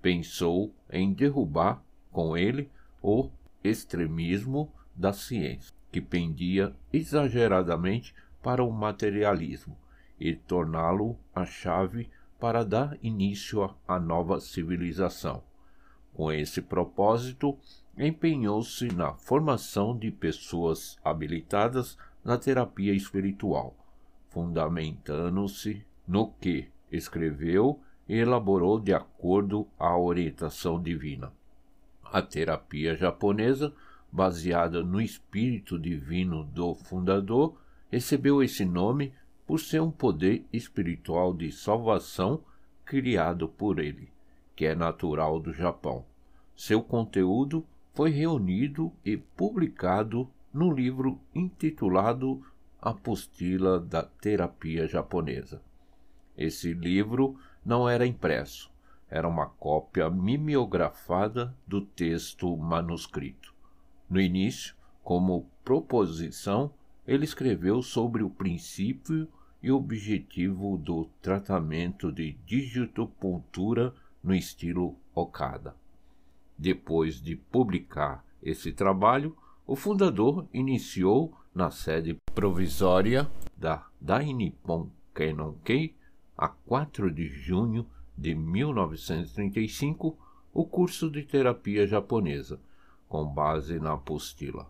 Pensou 0.00 0.72
em 0.90 1.12
derrubar 1.12 1.82
com 2.10 2.36
ele 2.36 2.70
o 3.02 3.28
extremismo 3.62 4.72
da 4.94 5.12
ciência, 5.12 5.74
que 5.90 6.00
pendia 6.00 6.74
exageradamente 6.92 8.14
para 8.42 8.64
o 8.64 8.70
materialismo 8.70 9.76
e 10.18 10.34
torná-lo 10.34 11.18
a 11.34 11.44
chave 11.44 12.08
para 12.40 12.64
dar 12.64 12.96
início 13.02 13.72
à 13.86 14.00
nova 14.00 14.40
civilização. 14.40 15.42
Com 16.14 16.32
esse 16.32 16.60
propósito, 16.60 17.56
empenhou-se 17.96 18.88
na 18.88 19.12
formação 19.14 19.96
de 19.96 20.10
pessoas 20.10 20.98
habilitadas 21.04 21.96
na 22.24 22.38
terapia 22.38 22.92
espiritual, 22.92 23.76
fundamentando-se 24.30 25.84
no 26.08 26.32
que 26.32 26.68
escreveu 26.90 27.78
e 28.08 28.16
elaborou 28.16 28.80
de 28.80 28.92
acordo 28.92 29.68
à 29.78 29.96
orientação 29.96 30.82
divina. 30.82 31.32
A 32.02 32.20
terapia 32.20 32.96
japonesa 32.96 33.72
baseada 34.12 34.82
no 34.82 35.00
espírito 35.00 35.78
divino 35.78 36.44
do 36.44 36.74
fundador, 36.74 37.56
recebeu 37.90 38.42
esse 38.42 38.64
nome 38.64 39.12
por 39.50 39.58
ser 39.58 39.82
um 39.82 39.90
poder 39.90 40.46
espiritual 40.52 41.34
de 41.34 41.50
salvação 41.50 42.40
criado 42.84 43.48
por 43.48 43.80
ele, 43.80 44.08
que 44.54 44.64
é 44.64 44.76
natural 44.76 45.40
do 45.40 45.52
Japão. 45.52 46.04
Seu 46.54 46.80
conteúdo 46.80 47.66
foi 47.92 48.10
reunido 48.10 48.92
e 49.04 49.16
publicado 49.16 50.30
no 50.54 50.72
livro 50.72 51.18
intitulado 51.34 52.40
Apostila 52.80 53.80
da 53.80 54.04
Terapia 54.04 54.86
Japonesa. 54.86 55.60
Esse 56.38 56.72
livro 56.72 57.36
não 57.66 57.88
era 57.88 58.06
impresso, 58.06 58.70
era 59.08 59.26
uma 59.26 59.46
cópia 59.46 60.08
mimeografada 60.08 61.52
do 61.66 61.80
texto 61.80 62.56
manuscrito. 62.56 63.52
No 64.08 64.20
início, 64.20 64.76
como 65.02 65.50
proposição, 65.64 66.72
ele 67.04 67.24
escreveu 67.24 67.82
sobre 67.82 68.22
o 68.22 68.30
princípio 68.30 69.26
e 69.62 69.70
objetivo 69.70 70.76
do 70.78 71.06
tratamento 71.20 72.10
de 72.10 72.32
digitopuntura 72.46 73.94
no 74.22 74.34
estilo 74.34 74.96
Okada. 75.14 75.74
Depois 76.56 77.20
de 77.20 77.36
publicar 77.36 78.24
esse 78.42 78.72
trabalho, 78.72 79.36
o 79.66 79.76
fundador 79.76 80.46
iniciou 80.52 81.34
na 81.54 81.70
sede 81.70 82.16
provisória 82.34 83.30
da 83.56 83.86
Dainippon 84.00 84.88
Kei, 85.64 85.94
a 86.36 86.48
4 86.48 87.10
de 87.10 87.28
junho 87.28 87.86
de 88.16 88.34
1935, 88.34 90.16
o 90.52 90.64
curso 90.64 91.10
de 91.10 91.22
terapia 91.22 91.86
japonesa, 91.86 92.60
com 93.08 93.24
base 93.24 93.78
na 93.78 93.92
apostila. 93.92 94.66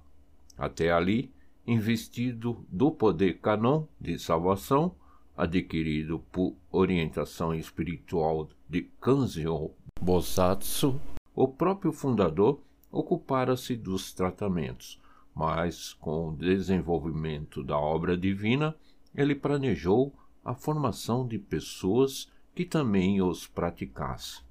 Até 0.59 0.90
ali, 0.90 1.33
investido 1.70 2.66
do 2.68 2.90
poder 2.90 3.38
canon 3.38 3.85
de 4.00 4.18
salvação, 4.18 4.92
adquirido 5.37 6.18
por 6.33 6.56
orientação 6.68 7.54
espiritual 7.54 8.48
de 8.68 8.90
Kanzio 9.00 9.70
Bosatsu, 10.00 11.00
o 11.33 11.46
próprio 11.46 11.92
fundador 11.92 12.61
ocupara-se 12.90 13.76
dos 13.76 14.12
tratamentos, 14.12 15.00
mas 15.33 15.92
com 15.92 16.30
o 16.30 16.37
desenvolvimento 16.37 17.62
da 17.62 17.78
obra 17.78 18.16
divina, 18.16 18.74
ele 19.14 19.37
planejou 19.37 20.12
a 20.44 20.56
formação 20.56 21.24
de 21.24 21.38
pessoas 21.38 22.28
que 22.52 22.64
também 22.64 23.22
os 23.22 23.46
praticassem. 23.46 24.42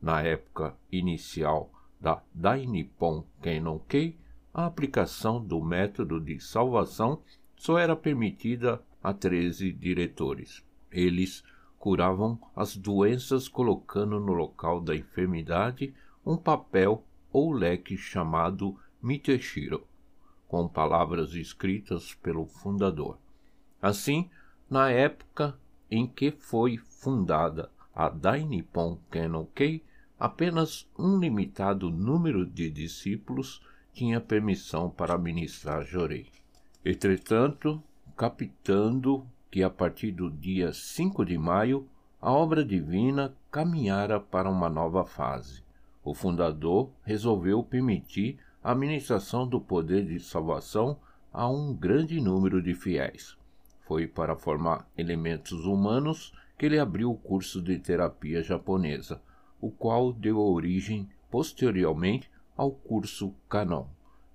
Na 0.00 0.22
época 0.22 0.74
inicial 0.90 1.70
da 2.00 2.22
Dai 2.34 2.64
Nippon 2.64 3.26
Kei, 3.86 4.16
a 4.54 4.66
aplicação 4.66 5.42
do 5.42 5.62
método 5.62 6.20
de 6.20 6.38
salvação 6.38 7.22
só 7.56 7.78
era 7.78 7.96
permitida 7.96 8.82
a 9.02 9.14
13 9.14 9.72
diretores. 9.72 10.62
Eles 10.90 11.42
curavam 11.78 12.38
as 12.54 12.76
doenças 12.76 13.48
colocando 13.48 14.20
no 14.20 14.32
local 14.32 14.80
da 14.80 14.94
enfermidade 14.94 15.94
um 16.24 16.36
papel 16.36 17.04
ou 17.32 17.50
leque 17.50 17.96
chamado 17.96 18.78
Miteshiro, 19.02 19.86
com 20.46 20.68
palavras 20.68 21.34
escritas 21.34 22.14
pelo 22.14 22.46
fundador. 22.46 23.18
Assim, 23.80 24.30
na 24.68 24.90
época 24.90 25.58
em 25.90 26.06
que 26.06 26.30
foi 26.30 26.76
fundada 26.76 27.70
a 27.94 28.08
Dai 28.08 28.44
Nippon 28.44 28.98
Kei, 29.54 29.82
apenas 30.18 30.88
um 30.96 31.18
limitado 31.18 31.90
número 31.90 32.46
de 32.46 32.70
discípulos 32.70 33.60
tinha 33.92 34.20
permissão 34.20 34.88
para 34.88 35.18
ministrar 35.18 35.84
Jorei. 35.84 36.26
Entretanto, 36.84 37.82
captando 38.16 39.26
que 39.50 39.62
a 39.62 39.70
partir 39.70 40.12
do 40.12 40.30
dia 40.30 40.72
5 40.72 41.24
de 41.24 41.36
maio 41.36 41.86
a 42.20 42.32
obra 42.32 42.64
divina 42.64 43.34
caminhara 43.50 44.18
para 44.18 44.48
uma 44.48 44.68
nova 44.68 45.04
fase. 45.04 45.62
O 46.04 46.14
fundador 46.14 46.90
resolveu 47.04 47.62
permitir 47.62 48.38
a 48.62 48.74
ministração 48.74 49.46
do 49.46 49.60
poder 49.60 50.06
de 50.06 50.20
salvação 50.20 50.96
a 51.32 51.48
um 51.48 51.74
grande 51.74 52.20
número 52.20 52.62
de 52.62 52.74
fiéis. 52.74 53.36
Foi 53.82 54.06
para 54.06 54.36
formar 54.36 54.88
elementos 54.96 55.64
humanos 55.64 56.32
que 56.56 56.66
ele 56.66 56.78
abriu 56.78 57.10
o 57.10 57.16
curso 57.16 57.60
de 57.60 57.78
terapia 57.78 58.42
japonesa, 58.42 59.20
o 59.60 59.70
qual 59.70 60.12
deu 60.12 60.38
origem 60.38 61.08
posteriormente 61.30 62.30
ao 62.56 62.70
curso 62.70 63.34
Canon, 63.48 63.86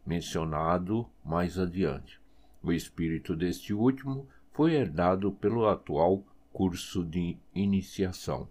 mencionado 0.06 1.08
mais 1.24 1.58
adiante. 1.60 2.20
O 2.64 2.72
espírito 2.72 3.36
deste 3.36 3.74
último 3.74 4.28
foi 4.52 4.74
herdado 4.74 5.32
pelo 5.32 5.68
atual 5.68 6.24
curso 6.52 7.06
de 7.06 7.38
iniciação. 7.54 8.48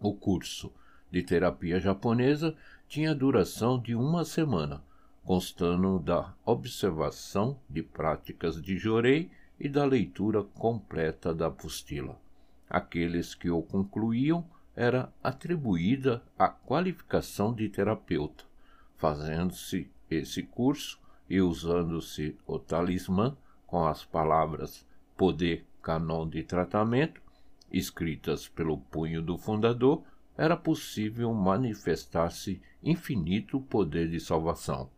O 0.00 0.14
curso 0.14 0.72
de 1.10 1.22
terapia 1.22 1.78
japonesa 1.78 2.56
tinha 2.88 3.14
duração 3.14 3.78
de 3.78 3.94
uma 3.94 4.24
semana, 4.24 4.82
constando 5.22 5.98
da 5.98 6.34
observação 6.44 7.58
de 7.68 7.82
práticas 7.82 8.60
de 8.60 8.76
Jorei 8.76 9.30
e 9.58 9.68
da 9.68 9.84
leitura 9.84 10.42
completa 10.42 11.34
da 11.34 11.46
apostila. 11.46 12.18
Aqueles 12.68 13.34
que 13.34 13.50
o 13.50 13.62
concluíam 13.62 14.44
era 14.74 15.12
atribuída 15.22 16.22
a 16.38 16.48
qualificação 16.48 17.54
de 17.54 17.68
terapeuta, 17.68 18.44
fazendo-se 18.96 19.90
esse 20.10 20.42
curso 20.42 21.00
e 21.28 21.40
usando-se 21.40 22.36
o 22.46 22.58
talismã 22.58 23.36
com 23.66 23.86
as 23.86 24.04
palavras 24.04 24.86
poder 25.16 25.64
canon 25.82 26.28
de 26.28 26.42
tratamento, 26.42 27.20
escritas 27.72 28.48
pelo 28.48 28.78
punho 28.78 29.20
do 29.20 29.36
fundador, 29.36 30.02
era 30.36 30.56
possível 30.56 31.32
manifestar-se 31.32 32.60
infinito 32.82 33.60
poder 33.60 34.08
de 34.10 34.18
salvação. 34.18 34.90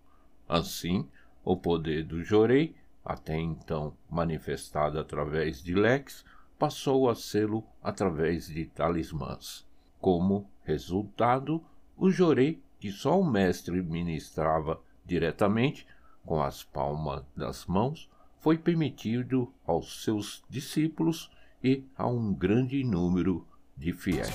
Assim, 0.49 1.09
o 1.45 1.57
poder 1.57 2.05
do 2.05 2.23
Jorei, 2.23 2.75
até 3.05 3.37
então 3.37 3.95
manifestado 4.11 4.99
através 4.99 5.63
de 5.63 5.75
leques, 5.75 6.25
passou 6.59 7.09
a 7.09 7.15
sê-lo 7.15 7.65
através 7.83 8.47
de 8.47 8.65
talismãs. 8.65 9.67
Como 10.01 10.51
resultado, 10.65 11.63
o 11.97 12.11
Jorei, 12.11 12.63
que 12.87 12.93
só 12.93 13.21
o 13.21 13.29
mestre 13.29 13.83
ministrava 13.83 14.81
diretamente, 15.05 15.85
com 16.25 16.41
as 16.41 16.63
palmas 16.63 17.25
das 17.37 17.67
mãos, 17.67 18.09
foi 18.39 18.57
permitido 18.57 19.53
aos 19.67 20.05
seus 20.05 20.45
discípulos 20.49 21.29
e 21.65 21.83
a 21.97 22.07
um 22.07 22.33
grande 22.33 22.85
número 22.85 23.45
de 23.77 23.93
fiéis. 23.93 24.33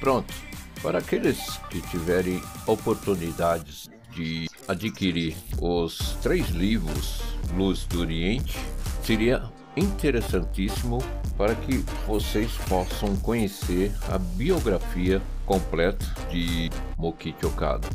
Pronto, 0.00 0.32
para 0.80 1.00
aqueles 1.00 1.58
que 1.68 1.82
tiverem 1.90 2.40
oportunidades 2.66 3.90
de 4.14 4.46
adquirir 4.66 5.36
os 5.60 6.16
três 6.22 6.48
livros 6.48 7.20
Luz 7.54 7.84
do 7.84 8.00
Oriente, 8.00 8.56
seria 9.04 9.42
interessantíssimo 9.76 11.00
para 11.36 11.54
que 11.54 11.84
vocês 12.06 12.50
possam 12.66 13.14
conhecer 13.16 13.92
a 14.08 14.16
biografia 14.16 15.20
completa 15.50 16.06
de 16.30 16.70
Mokichi 16.96 17.44
Okada. 17.44 17.88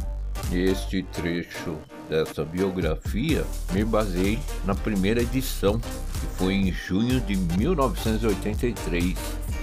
Este 0.51 1.01
trecho 1.03 1.77
dessa 2.09 2.43
biografia, 2.43 3.45
me 3.71 3.85
baseei 3.85 4.37
na 4.65 4.75
primeira 4.75 5.21
edição, 5.21 5.79
que 5.79 6.25
foi 6.35 6.53
em 6.53 6.69
junho 6.69 7.21
de 7.21 7.37
1983, 7.37 9.15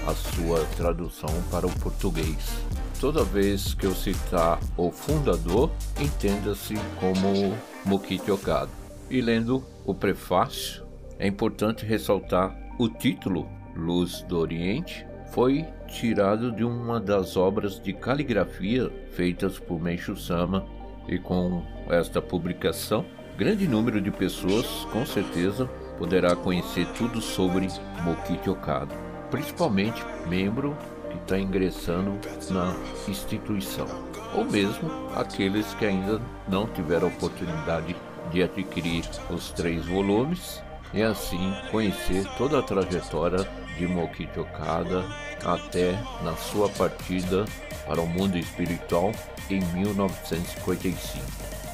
a 0.07 0.15
sua 0.15 0.65
tradução 0.75 1.29
para 1.51 1.67
o 1.67 1.81
português. 1.81 2.57
Toda 2.99 3.23
vez 3.23 3.75
que 3.75 3.85
eu 3.85 3.95
citar 3.95 4.59
o 4.75 4.91
fundador, 4.91 5.71
entenda-se 6.01 6.75
como 6.99 7.55
Mokichi 7.85 8.31
Okada. 8.31 8.71
E 9.11 9.21
lendo 9.21 9.63
o 9.85 9.95
prefácio, 9.95 10.83
é 11.19 11.27
importante 11.27 11.85
ressaltar 11.85 12.57
o 12.79 12.89
título 12.89 13.47
Luz 13.77 14.23
do 14.23 14.39
Oriente 14.39 15.07
foi 15.33 15.65
tirado 15.89 16.53
de 16.53 16.63
uma 16.63 17.01
das 17.01 17.37
obras 17.39 17.81
de 17.81 17.93
caligrafia 17.93 18.91
feitas 19.13 19.59
por 19.59 19.81
Meishu 19.81 20.15
Sama 20.15 20.67
e 21.09 21.19
com 21.19 21.63
esta 21.89 22.21
publicação, 22.21 23.05
grande 23.37 23.67
número 23.67 24.01
de 24.01 24.11
pessoas, 24.11 24.67
com 24.93 25.07
certeza, 25.07 25.67
poderá 25.99 26.37
conhecer 26.37 26.87
tudo 26.99 27.21
sobre 27.21 27.67
Mokichi 28.03 28.51
Okada, 28.51 28.95
principalmente 29.31 30.05
membro 30.29 30.77
que 31.11 31.17
está 31.17 31.39
ingressando 31.39 32.19
na 32.51 32.77
instituição, 33.09 33.87
ou 34.35 34.45
mesmo 34.45 34.91
aqueles 35.17 35.73
que 35.75 35.87
ainda 35.87 36.21
não 36.47 36.67
tiveram 36.67 37.09
oportunidade 37.09 37.97
de 38.31 38.43
adquirir 38.43 39.05
os 39.31 39.51
três 39.51 39.85
volumes 39.87 40.63
e 40.93 41.03
assim 41.03 41.55
conhecer 41.71 42.27
toda 42.37 42.59
a 42.59 42.63
trajetória 42.63 43.49
de 43.79 43.87
Mokichi 43.87 44.39
Okada 44.39 45.05
até 45.45 45.93
na 46.23 46.37
sua 46.37 46.69
partida 46.69 47.45
para 47.87 48.01
o 48.01 48.07
mundo 48.07 48.39
espiritual 48.39 49.13
em 49.51 49.61
1955. 49.75 51.25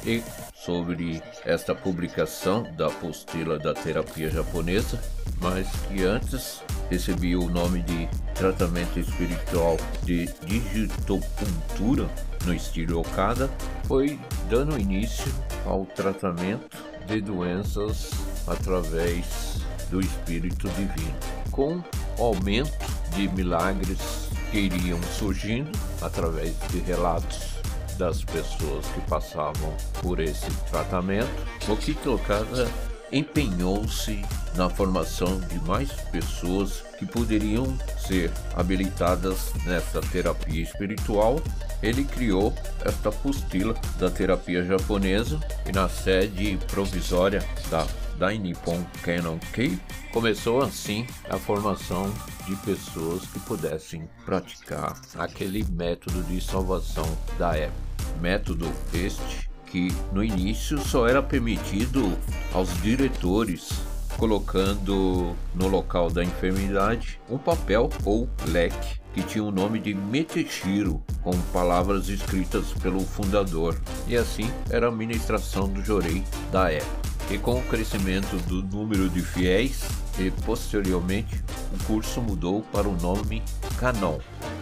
E 0.05 0.23
sobre 0.53 1.21
esta 1.45 1.73
publicação 1.73 2.63
da 2.75 2.87
apostila 2.87 3.57
da 3.57 3.73
terapia 3.73 4.29
japonesa, 4.29 5.01
mas 5.41 5.67
que 5.87 6.03
antes 6.03 6.61
recebia 6.89 7.39
o 7.39 7.49
nome 7.49 7.81
de 7.81 8.07
tratamento 8.33 8.99
espiritual 8.99 9.77
de 10.03 10.25
digitopuntura 10.45 12.09
no 12.45 12.53
estilo 12.53 12.99
Okada, 12.99 13.49
foi 13.85 14.19
dando 14.49 14.79
início 14.79 15.31
ao 15.65 15.85
tratamento 15.85 16.77
de 17.05 17.21
doenças 17.21 18.11
através 18.47 19.61
do 19.89 19.99
espírito 19.99 20.67
divino, 20.69 21.17
com 21.51 21.81
aumento 22.17 22.71
de 23.15 23.27
milagres 23.29 24.29
que 24.51 24.59
iriam 24.59 24.99
surgindo 25.17 25.71
através 26.01 26.55
de 26.69 26.79
relatos 26.79 27.59
das 27.97 28.23
pessoas 28.23 28.85
que 28.87 29.01
passavam 29.01 29.73
por 30.01 30.19
esse 30.19 30.49
tratamento, 30.71 31.29
o 31.67 31.75
que 31.75 31.95
Okada 32.07 32.67
empenhou-se 33.11 34.23
na 34.55 34.69
formação 34.69 35.39
de 35.41 35.59
mais 35.61 35.91
pessoas 36.11 36.83
que 36.97 37.05
poderiam 37.05 37.77
ser 37.97 38.31
habilitadas 38.55 39.53
nessa 39.65 40.01
terapia 40.01 40.63
espiritual. 40.63 41.41
Ele 41.81 42.03
criou 42.03 42.53
esta 42.83 43.09
apostila 43.09 43.73
da 43.97 44.09
terapia 44.09 44.63
japonesa 44.63 45.39
e 45.67 45.71
na 45.71 45.87
sede 45.87 46.57
provisória 46.67 47.43
da 47.69 47.85
da 48.19 48.31
Nippon 48.31 48.85
Canon 49.01 49.39
Kei, 49.53 49.79
começou 50.11 50.61
assim 50.61 51.07
a 51.29 51.37
formação 51.37 52.13
de 52.45 52.55
pessoas 52.57 53.25
que 53.25 53.39
pudessem 53.39 54.07
praticar 54.25 54.99
aquele 55.17 55.63
método 55.71 56.21
de 56.23 56.41
salvação 56.41 57.05
da 57.37 57.55
época. 57.55 57.79
Método 58.19 58.69
este 58.93 59.49
que 59.65 59.87
no 60.11 60.23
início 60.23 60.79
só 60.79 61.07
era 61.07 61.23
permitido 61.23 62.17
aos 62.53 62.69
diretores, 62.81 63.69
colocando 64.17 65.35
no 65.55 65.67
local 65.67 66.09
da 66.09 66.23
enfermidade 66.23 67.21
um 67.29 67.37
papel 67.37 67.89
ou 68.03 68.27
leque 68.47 68.99
que 69.13 69.23
tinha 69.23 69.43
o 69.43 69.51
nome 69.51 69.79
de 69.79 69.93
Meteshiro, 69.93 71.01
com 71.23 71.31
palavras 71.53 72.09
escritas 72.09 72.73
pelo 72.81 72.99
fundador, 73.01 73.79
e 74.07 74.15
assim 74.15 74.51
era 74.69 74.87
a 74.87 74.89
administração 74.89 75.67
do 75.67 75.83
Jorei 75.83 76.23
da 76.51 76.71
época. 76.71 77.08
E 77.31 77.37
com 77.37 77.59
o 77.59 77.63
crescimento 77.63 78.37
do 78.47 78.63
número 78.63 79.07
de 79.07 79.21
fiéis, 79.21 79.83
e 80.17 80.31
posteriormente 80.31 81.43
o 81.73 81.83
curso 81.85 82.21
mudou 82.21 82.63
para 82.71 82.87
o 82.87 82.95
nome 82.95 83.43
Canon. 83.77 84.17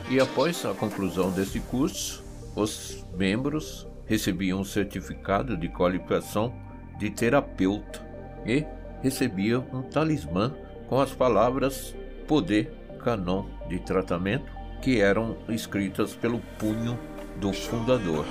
E 0.10 0.20
após 0.20 0.66
a 0.66 0.74
conclusão 0.74 1.32
desse 1.32 1.60
curso, 1.62 2.24
os 2.56 3.06
membros 3.16 3.88
recebiam 4.06 4.60
um 4.60 4.66
certificado 4.66 5.56
de 5.56 5.70
qualificação 5.70 6.54
de 6.98 7.10
terapeuta 7.10 8.06
e 8.46 8.66
recebiam 9.02 9.66
um 9.72 9.82
talismã 9.82 10.54
com 10.90 11.00
as 11.00 11.12
palavras 11.12 11.96
poder 12.28 12.72
canon 13.04 13.46
de 13.70 13.80
tratamento 13.80 14.52
que 14.82 15.00
eram 15.00 15.38
escritas 15.50 16.14
pelo 16.16 16.40
punho 16.60 17.00
do 17.38 17.54
fundador, 17.54 18.26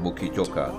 Mokichi 0.00 0.40
Okada. 0.40 0.76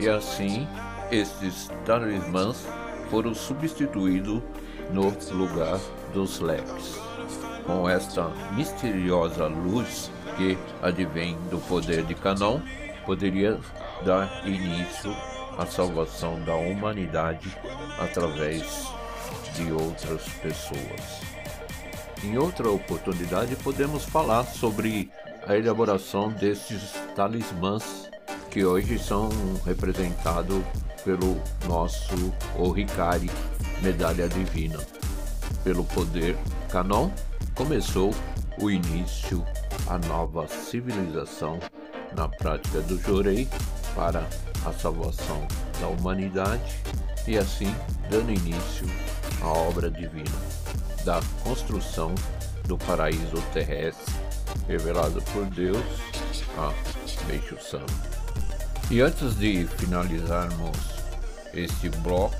E 0.00 0.08
assim, 0.08 0.66
estes 1.12 1.70
talismãs 1.84 2.66
foram 3.10 3.34
substituídos 3.34 4.42
no 4.90 5.10
lugar 5.36 5.78
dos 6.14 6.40
leques. 6.40 6.98
Com 7.66 7.88
esta 7.88 8.30
misteriosa 8.52 9.46
luz 9.46 10.10
que 10.36 10.56
advém 10.82 11.36
do 11.50 11.58
poder 11.68 12.02
de 12.04 12.14
Canon, 12.14 12.60
poderia 13.04 13.60
dar 14.04 14.48
início 14.48 15.14
à 15.58 15.66
salvação 15.66 16.40
da 16.44 16.54
humanidade 16.54 17.54
através 17.98 18.88
de 19.54 19.70
outras 19.70 20.26
pessoas. 20.40 21.20
Em 22.24 22.38
outra 22.38 22.70
oportunidade, 22.70 23.54
podemos 23.56 24.04
falar 24.04 24.44
sobre 24.44 25.10
a 25.46 25.56
elaboração 25.56 26.30
desses 26.30 26.92
talismãs 27.14 28.11
que 28.52 28.66
hoje 28.66 28.98
são 28.98 29.30
representados 29.64 30.62
pelo 31.02 31.40
nosso 31.66 32.30
Oricari 32.58 33.30
Medalha 33.80 34.28
Divina. 34.28 34.78
Pelo 35.64 35.84
poder 35.84 36.36
Canon, 36.70 37.10
começou 37.54 38.14
o 38.60 38.70
início 38.70 39.42
a 39.88 39.96
nova 40.06 40.46
civilização 40.46 41.58
na 42.14 42.28
prática 42.28 42.82
do 42.82 43.00
Jorei 43.00 43.48
para 43.94 44.28
a 44.66 44.72
salvação 44.72 45.48
da 45.80 45.88
humanidade 45.88 46.76
e 47.26 47.38
assim 47.38 47.74
dando 48.10 48.30
início 48.32 48.86
à 49.40 49.48
obra 49.48 49.90
divina 49.90 50.30
da 51.06 51.20
construção 51.42 52.14
do 52.66 52.76
paraíso 52.76 53.42
terrestre 53.54 54.14
revelado 54.68 55.22
por 55.32 55.46
Deus 55.46 55.82
a 56.58 56.72
Meixo 57.26 57.58
Santo. 57.58 58.21
E 58.92 59.00
antes 59.00 59.36
de 59.36 59.66
finalizarmos 59.78 60.76
este 61.54 61.88
bloco, 61.88 62.36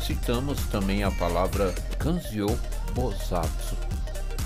citamos 0.00 0.60
também 0.66 1.02
a 1.02 1.10
palavra 1.10 1.74
Kanzyo 1.98 2.46
Bosatsu, 2.94 3.76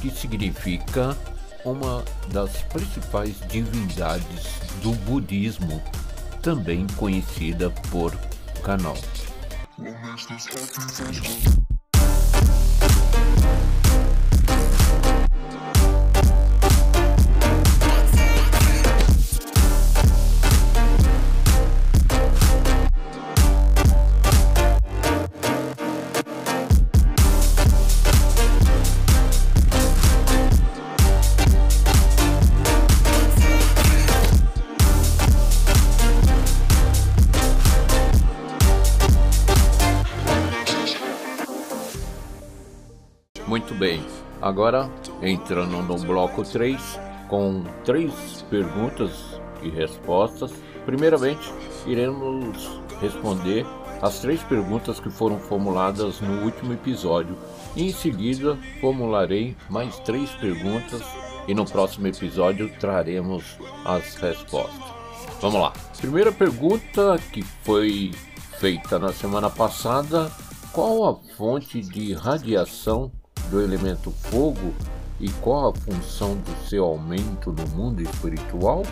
que 0.00 0.11
significa 0.11 1.14
uma 1.62 2.02
das 2.33 2.62
principais 2.72 3.37
divindades 3.46 4.54
do 4.83 4.92
budismo, 5.04 5.83
também 6.40 6.87
conhecida 6.96 7.68
por 7.90 8.16
Kannon. 8.62 8.96
Agora 44.44 44.90
entrando 45.22 45.83
no 45.83 45.96
bloco 45.96 46.44
3, 46.44 47.00
com 47.28 47.64
três 47.83 48.44
perguntas 48.50 49.40
e 49.62 49.70
respostas. 49.70 50.52
Primeiramente, 50.85 51.50
iremos 51.87 52.78
responder 53.00 53.64
as 54.02 54.18
três 54.18 54.42
perguntas 54.42 55.00
que 55.00 55.09
foram 55.09 55.38
formuladas 55.38 56.20
no 56.20 56.44
último 56.44 56.74
episódio. 56.74 57.38
E 57.74 57.88
em 57.88 57.92
seguida, 57.92 58.59
formularei 58.83 59.57
mais 59.70 59.98
três 60.00 60.30
perguntas 60.33 61.00
e 61.48 61.54
no 61.54 61.64
próximo 61.64 62.07
episódio 62.07 62.70
traremos 62.78 63.57
as 63.83 64.14
respostas. 64.16 64.92
Vamos 65.40 65.59
lá. 65.59 65.72
Primeira 65.96 66.30
pergunta 66.30 67.18
que 67.33 67.42
foi 67.62 68.11
feita 68.59 68.98
na 68.98 69.11
semana 69.11 69.48
passada: 69.48 70.30
qual 70.70 71.09
a 71.09 71.35
fonte 71.35 71.80
de 71.80 72.12
radiação 72.12 73.11
do 73.50 73.61
elemento 73.61 74.11
fogo 74.11 74.74
e 75.20 75.28
qual 75.40 75.70
a 75.70 75.74
função 75.74 76.37
do 76.37 76.68
seu 76.68 76.85
aumento 76.85 77.52
no 77.52 77.66
mundo 77.68 78.02
espiritual? 78.02 78.83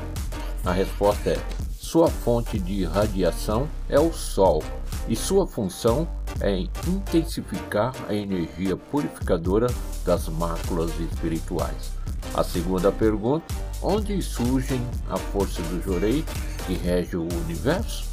A 0.65 0.73
resposta 0.73 1.31
é: 1.31 1.39
sua 1.77 2.09
fonte 2.09 2.59
de 2.59 2.85
radiação 2.85 3.69
é 3.89 3.99
o 3.99 4.13
Sol 4.13 4.63
e 5.09 5.17
sua 5.17 5.47
função 5.47 6.07
é 6.41 6.57
intensificar 6.87 7.93
a 8.09 8.15
energia 8.15 8.77
purificadora 8.77 9.67
das 10.05 10.29
máculas 10.29 10.91
espirituais. 11.01 11.93
A 12.35 12.43
segunda 12.43 12.91
pergunta: 12.93 13.45
onde 13.83 14.23
surgem 14.23 14.81
a 15.11 15.17
força 15.17 15.61
do 15.63 15.83
Jorei 15.83 16.25
que 16.67 16.75
rege 16.75 17.17
o 17.17 17.29
universo? 17.45 18.09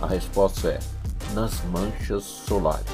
A 0.00 0.06
resposta 0.06 0.68
é: 0.68 0.78
nas 1.34 1.62
manchas 1.64 2.22
solares. 2.22 2.86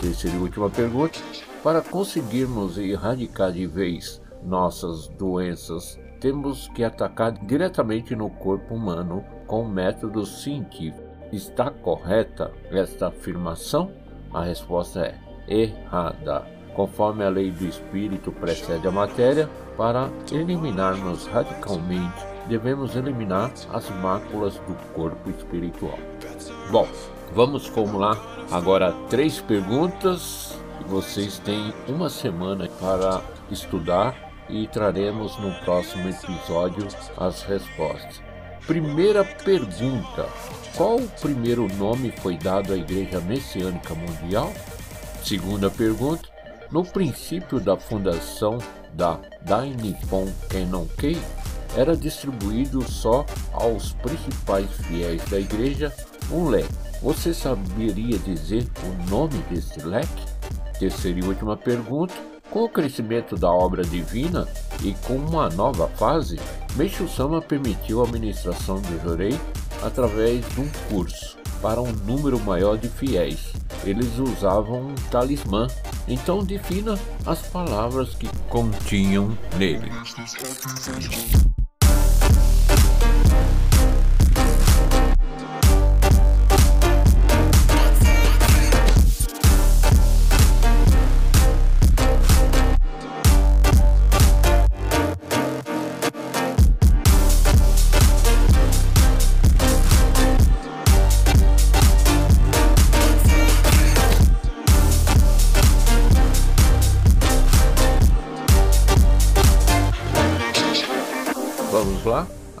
Terceira 0.00 0.36
e 0.36 0.40
última 0.40 0.70
pergunta: 0.70 1.18
para 1.62 1.82
conseguirmos 1.82 2.78
erradicar 2.78 3.50
de 3.50 3.66
vez 3.66 4.22
nossas 4.44 5.08
doenças, 5.08 5.98
temos 6.20 6.68
que 6.68 6.84
atacar 6.84 7.32
diretamente 7.32 8.14
no 8.14 8.30
corpo 8.30 8.74
humano 8.74 9.24
com 9.46 9.66
métodos 9.66 10.42
científicos. 10.42 11.08
Está 11.32 11.70
correta 11.70 12.52
esta 12.70 13.08
afirmação? 13.08 13.90
A 14.32 14.44
resposta 14.44 15.00
é 15.00 15.14
errada. 15.48 16.46
Conforme 16.74 17.24
a 17.24 17.28
lei 17.28 17.50
do 17.50 17.66
espírito 17.66 18.30
precede 18.30 18.86
a 18.86 18.92
matéria, 18.92 19.48
para 19.76 20.10
eliminarmos 20.30 21.26
radicalmente, 21.26 22.24
devemos 22.48 22.94
eliminar 22.94 23.52
as 23.72 23.90
máculas 24.00 24.54
do 24.60 24.74
corpo 24.94 25.28
espiritual. 25.28 25.98
Bom, 26.70 26.86
vamos 27.34 27.66
formular 27.66 28.37
agora 28.50 28.92
três 29.08 29.40
perguntas 29.40 30.58
vocês 30.86 31.38
têm 31.38 31.72
uma 31.86 32.08
semana 32.08 32.68
para 32.80 33.22
estudar 33.50 34.14
e 34.48 34.66
traremos 34.66 35.38
no 35.38 35.52
próximo 35.60 36.08
episódio 36.08 36.88
as 37.16 37.42
respostas. 37.42 38.22
Primeira 38.66 39.24
pergunta: 39.24 40.26
Qual 40.76 40.96
o 40.96 41.08
primeiro 41.20 41.68
nome 41.76 42.10
foi 42.10 42.38
dado 42.38 42.72
à 42.72 42.76
Igreja 42.76 43.20
Messiânica 43.20 43.94
Mundial? 43.94 44.52
Segunda 45.22 45.70
pergunta: 45.70 46.28
No 46.70 46.84
princípio 46.84 47.60
da 47.60 47.76
fundação 47.76 48.58
da 48.94 49.20
Dai 49.42 49.68
Nippon 49.70 50.32
Kei, 50.98 51.18
era 51.76 51.94
distribuído 51.94 52.82
só 52.82 53.26
aos 53.52 53.92
principais 53.92 54.70
fiéis 54.86 55.22
da 55.28 55.38
igreja 55.38 55.92
um 56.32 56.48
leque. 56.48 56.87
Você 57.02 57.32
saberia 57.32 58.18
dizer 58.18 58.66
o 58.82 59.10
nome 59.10 59.38
desse 59.50 59.80
leque? 59.80 60.26
Terceira 60.78 61.20
e 61.20 61.22
última 61.22 61.56
pergunta: 61.56 62.14
com 62.50 62.64
o 62.64 62.68
crescimento 62.68 63.36
da 63.36 63.50
obra 63.50 63.84
divina 63.84 64.48
e 64.82 64.92
com 65.06 65.14
uma 65.14 65.48
nova 65.48 65.88
fase, 65.88 66.40
Meixo 66.74 67.08
Sama 67.08 67.40
permitiu 67.40 68.00
a 68.00 68.04
administração 68.04 68.80
do 68.80 69.02
Jorei 69.02 69.38
através 69.82 70.44
de 70.54 70.60
um 70.60 70.68
curso 70.90 71.36
para 71.62 71.80
um 71.80 71.92
número 71.92 72.38
maior 72.40 72.76
de 72.76 72.88
fiéis. 72.88 73.52
Eles 73.84 74.18
usavam 74.18 74.88
um 74.88 74.94
talismã, 75.10 75.68
então 76.08 76.42
defina 76.42 76.98
as 77.24 77.42
palavras 77.42 78.14
que 78.14 78.28
continham 78.48 79.36
nele. 79.56 79.90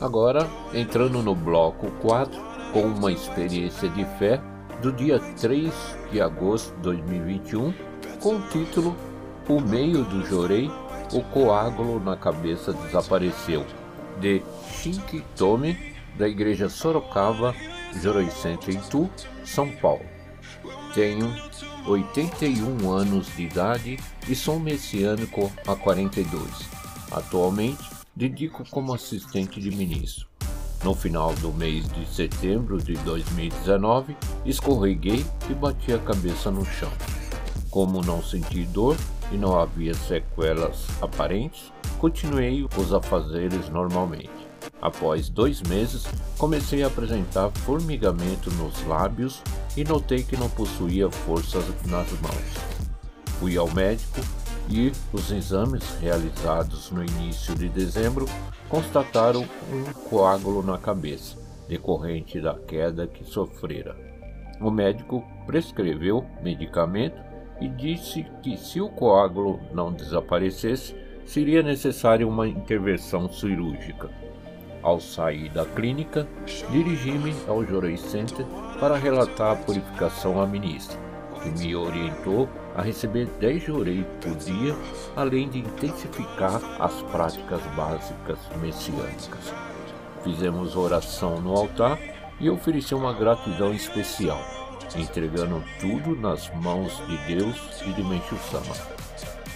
Agora 0.08 0.48
entrando 0.72 1.22
no 1.22 1.34
bloco 1.34 1.90
4 2.00 2.40
com 2.72 2.80
uma 2.80 3.12
experiência 3.12 3.90
de 3.90 4.06
fé 4.18 4.40
do 4.80 4.90
dia 4.90 5.18
3 5.38 5.70
de 6.10 6.18
agosto 6.18 6.74
de 6.76 6.80
2021 6.80 7.74
com 8.18 8.36
o 8.36 8.48
título 8.48 8.96
O 9.46 9.60
meio 9.60 10.04
do 10.04 10.24
Jorei, 10.24 10.70
o 11.12 11.22
coágulo 11.24 12.00
na 12.00 12.16
cabeça 12.16 12.72
desapareceu, 12.72 13.66
de 14.18 14.40
Shinki 14.72 15.22
Tome, 15.36 15.94
da 16.16 16.26
Igreja 16.26 16.70
Sorocaba, 16.70 17.54
Jorei 18.00 18.30
Center 18.30 18.74
em 18.74 18.80
Tu, 18.80 19.10
São 19.44 19.70
Paulo. 19.72 20.06
Tenho 20.94 21.30
81 21.86 22.90
anos 22.90 23.26
de 23.36 23.42
idade 23.42 23.98
e 24.26 24.34
sou 24.34 24.58
messiânico 24.58 25.52
há 25.66 25.76
42. 25.76 26.42
Atualmente, 27.12 27.97
dedico 28.18 28.64
como 28.68 28.92
assistente 28.92 29.60
de 29.60 29.70
ministro. 29.70 30.26
No 30.82 30.92
final 30.92 31.32
do 31.34 31.52
mês 31.52 31.88
de 31.92 32.04
setembro 32.04 32.78
de 32.78 32.94
2019, 32.94 34.16
escorreguei 34.44 35.24
e 35.48 35.54
bati 35.54 35.92
a 35.92 36.00
cabeça 36.00 36.50
no 36.50 36.64
chão. 36.64 36.90
Como 37.70 38.02
não 38.02 38.20
senti 38.20 38.64
dor 38.64 38.96
e 39.30 39.36
não 39.36 39.56
havia 39.56 39.94
sequelas 39.94 40.84
aparentes, 41.00 41.72
continuei 42.00 42.66
os 42.76 42.92
afazeres 42.92 43.68
normalmente. 43.68 44.48
Após 44.82 45.28
dois 45.28 45.62
meses, 45.62 46.04
comecei 46.36 46.82
a 46.82 46.88
apresentar 46.88 47.50
formigamento 47.50 48.50
nos 48.54 48.84
lábios 48.84 49.40
e 49.76 49.84
notei 49.84 50.24
que 50.24 50.36
não 50.36 50.50
possuía 50.50 51.08
forças 51.08 51.64
nas 51.86 52.10
mãos. 52.20 52.78
Fui 53.38 53.56
ao 53.56 53.72
médico 53.72 54.20
e 54.70 54.92
os 55.12 55.30
exames 55.30 55.98
realizados 56.00 56.90
no 56.90 57.02
início 57.02 57.54
de 57.54 57.68
dezembro 57.68 58.26
constataram 58.68 59.42
um 59.72 59.92
coágulo 60.08 60.62
na 60.62 60.76
cabeça, 60.76 61.36
decorrente 61.68 62.40
da 62.40 62.54
queda 62.54 63.06
que 63.06 63.24
sofrera. 63.24 63.96
O 64.60 64.70
médico 64.70 65.24
prescreveu 65.46 66.24
medicamento 66.42 67.20
e 67.60 67.68
disse 67.68 68.26
que 68.42 68.56
se 68.56 68.80
o 68.80 68.88
coágulo 68.88 69.60
não 69.72 69.92
desaparecesse, 69.92 70.94
seria 71.24 71.62
necessária 71.62 72.26
uma 72.26 72.46
intervenção 72.46 73.30
cirúrgica. 73.30 74.10
Ao 74.82 75.00
sair 75.00 75.48
da 75.50 75.64
clínica, 75.64 76.26
dirigi-me 76.70 77.34
ao 77.46 77.64
Jorei 77.64 77.96
Center 77.96 78.46
para 78.78 78.96
relatar 78.96 79.52
a 79.52 79.56
purificação 79.56 80.40
à 80.40 80.46
ministra, 80.46 80.98
que 81.42 81.50
me 81.50 81.74
orientou 81.74 82.48
a 82.78 82.82
receber 82.82 83.26
10 83.40 83.64
jorei 83.64 84.04
por 84.20 84.36
dia, 84.36 84.72
além 85.16 85.48
de 85.48 85.58
intensificar 85.58 86.62
as 86.80 86.94
práticas 87.10 87.60
básicas 87.74 88.38
messiânicas. 88.62 89.52
Fizemos 90.22 90.76
oração 90.76 91.40
no 91.40 91.56
altar 91.56 91.98
e 92.38 92.48
ofereci 92.48 92.94
uma 92.94 93.12
gratidão 93.12 93.74
especial, 93.74 94.40
entregando 94.94 95.60
tudo 95.80 96.14
nas 96.14 96.54
mãos 96.54 96.96
de 97.08 97.34
Deus 97.34 97.56
e 97.84 97.92
de 97.94 98.04
Menchu. 98.04 98.36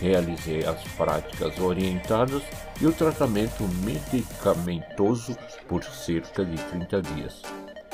Realizei 0.01 0.67
as 0.67 0.83
práticas 0.97 1.61
orientadas 1.61 2.43
e 2.81 2.87
o 2.89 2.93
tratamento 2.93 3.63
medicamentoso 3.85 5.37
por 5.69 5.85
cerca 5.85 6.45
de 6.45 6.57
30 6.57 7.03
dias. 7.03 7.41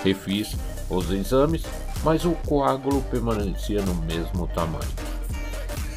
Refiz 0.03 0.57
os 0.89 1.11
exames, 1.11 1.65
mas 2.03 2.25
o 2.25 2.33
coágulo 2.47 3.03
permanecia 3.11 3.83
no 3.83 3.95
mesmo 4.07 4.47
tamanho 4.49 5.09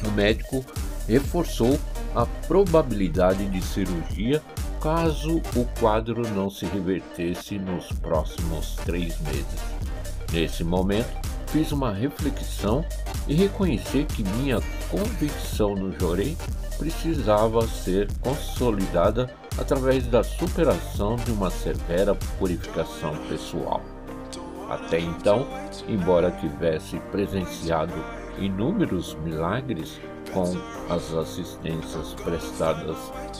o 0.06 0.10
médico 0.12 0.64
reforçou 1.08 1.78
a 2.14 2.26
probabilidade 2.46 3.46
de 3.48 3.62
cirurgia 3.62 4.42
caso 4.80 5.40
o 5.54 5.64
quadro 5.78 6.22
não 6.34 6.50
se 6.50 6.66
revertesse 6.66 7.58
nos 7.58 7.86
próximos 8.00 8.74
três 8.84 9.18
meses. 9.20 9.60
Nesse 10.32 10.64
momento, 10.64 11.08
fiz 11.46 11.70
uma 11.70 11.92
reflexão 11.92 12.84
e 13.28 13.34
reconheci 13.34 14.04
que 14.04 14.24
minha 14.24 14.60
convicção 14.90 15.74
no 15.74 15.96
Jorei 15.98 16.36
precisava 16.78 17.66
ser 17.68 18.08
consolidada 18.20 19.32
através 19.56 20.06
da 20.06 20.24
superação 20.24 21.14
de 21.16 21.30
uma 21.30 21.50
severa 21.50 22.14
purificação 22.38 23.14
pessoal. 23.28 23.80
Até 24.68 24.98
então, 24.98 25.46
embora 25.86 26.30
tivesse 26.32 26.98
presenciado 27.12 27.92
inúmeros 28.38 29.14
milagres 29.24 30.00
com 30.32 30.44
as 30.92 31.12
assistências 31.14 32.14
prestadas, 32.14 32.96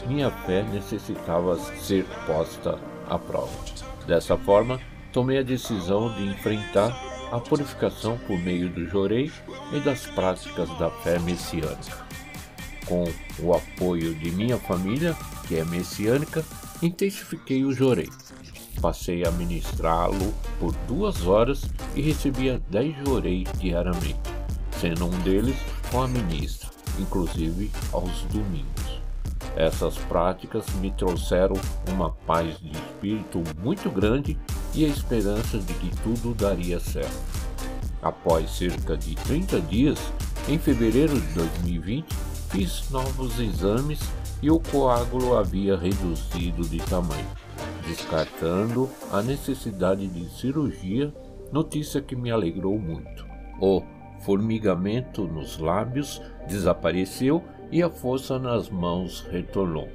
minha 0.07 0.31
fé 0.31 0.63
necessitava 0.63 1.59
ser 1.59 2.05
posta 2.27 2.79
à 3.09 3.19
prova. 3.19 3.53
Dessa 4.07 4.37
forma, 4.37 4.81
tomei 5.13 5.39
a 5.39 5.43
decisão 5.43 6.13
de 6.15 6.27
enfrentar 6.27 6.93
a 7.31 7.41
purificação 7.41 8.19
por 8.27 8.39
meio 8.39 8.69
do 8.69 8.87
jorei 8.87 9.33
e 9.73 9.81
das 9.81 10.07
práticas 10.07 10.69
da 10.79 10.91
fé 10.91 11.19
messiânica. 11.21 12.07
Com 12.87 13.05
o 13.39 13.55
apoio 13.55 14.15
de 14.15 14.31
minha 14.33 14.59
família, 14.59 15.17
que 15.49 15.57
é 15.57 15.65
messiânica, 15.65 16.45
intensifiquei 16.83 17.65
o 17.65 17.73
jorei. 17.73 18.11
Passei 18.83 19.25
a 19.25 19.31
ministrá-lo 19.31 20.35
por 20.59 20.75
duas 20.89 21.27
horas 21.27 21.63
e 21.95 22.03
recebia 22.03 22.61
dez 22.69 22.95
jorei 23.07 23.45
diariamente 23.59 24.42
sendo 24.83 25.07
um 25.07 25.19
deles 25.21 25.55
com 25.93 26.03
a 26.03 26.09
ministra, 26.09 26.69
inclusive 26.99 27.71
aos 27.93 28.23
domingos. 28.23 29.01
Essas 29.55 29.97
práticas 29.97 30.67
me 30.81 30.91
trouxeram 30.91 31.55
uma 31.89 32.11
paz 32.11 32.59
de 32.59 32.73
espírito 32.73 33.45
muito 33.63 33.89
grande 33.89 34.37
e 34.75 34.85
a 34.85 34.89
esperança 34.89 35.59
de 35.59 35.73
que 35.75 35.91
tudo 36.03 36.35
daria 36.35 36.81
certo. 36.81 37.15
Após 38.03 38.51
cerca 38.51 38.97
de 38.97 39.15
30 39.15 39.61
dias, 39.61 40.01
em 40.49 40.59
fevereiro 40.59 41.15
de 41.21 41.33
2020, 41.33 42.05
fiz 42.51 42.91
novos 42.91 43.39
exames 43.39 44.01
e 44.43 44.51
o 44.51 44.59
coágulo 44.59 45.39
havia 45.39 45.77
reduzido 45.77 46.69
de 46.69 46.79
tamanho, 46.79 47.29
descartando 47.87 48.91
a 49.13 49.23
necessidade 49.23 50.09
de 50.09 50.29
cirurgia, 50.31 51.15
notícia 51.53 52.03
que 52.03 52.17
me 52.17 52.33
alegrou 52.33 52.77
muito. 52.81 53.25
O 53.61 53.81
formigamento 54.23 55.27
nos 55.27 55.59
lábios 55.59 56.23
desapareceu 56.47 57.43
e 57.71 57.83
a 57.83 57.91
força 57.91 58.39
nas 58.39 58.69
mãos 58.69 59.27
retornou. 59.31 59.89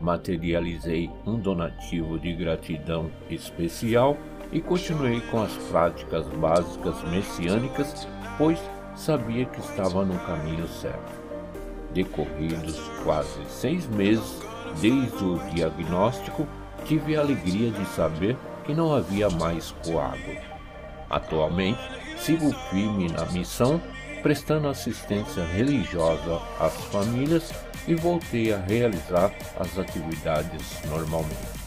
Materializei 0.00 1.10
um 1.26 1.38
donativo 1.38 2.18
de 2.18 2.32
gratidão 2.34 3.10
especial 3.30 4.16
e 4.52 4.60
continuei 4.60 5.20
com 5.22 5.42
as 5.42 5.52
práticas 5.70 6.26
básicas 6.28 7.02
messiânicas, 7.10 8.06
pois 8.36 8.58
sabia 8.94 9.46
que 9.46 9.60
estava 9.60 10.04
no 10.04 10.18
caminho 10.20 10.68
certo. 10.68 11.24
Decorridos 11.92 12.78
quase 13.02 13.44
seis 13.46 13.88
meses 13.88 14.40
desde 14.80 15.24
o 15.24 15.38
diagnóstico, 15.54 16.46
tive 16.84 17.16
a 17.16 17.20
alegria 17.20 17.70
de 17.70 17.84
saber 17.86 18.36
que 18.64 18.74
não 18.74 18.94
havia 18.94 19.30
mais 19.30 19.70
coágulo. 19.84 20.36
Atualmente, 21.08 21.80
sigo 22.18 22.52
firme 22.70 23.08
na 23.08 23.24
missão, 23.26 23.80
prestando 24.22 24.68
assistência 24.68 25.44
religiosa 25.44 26.40
às 26.58 26.74
famílias 26.86 27.52
e 27.86 27.94
voltei 27.94 28.52
a 28.52 28.58
realizar 28.58 29.32
as 29.58 29.78
atividades 29.78 30.82
normalmente. 30.86 31.66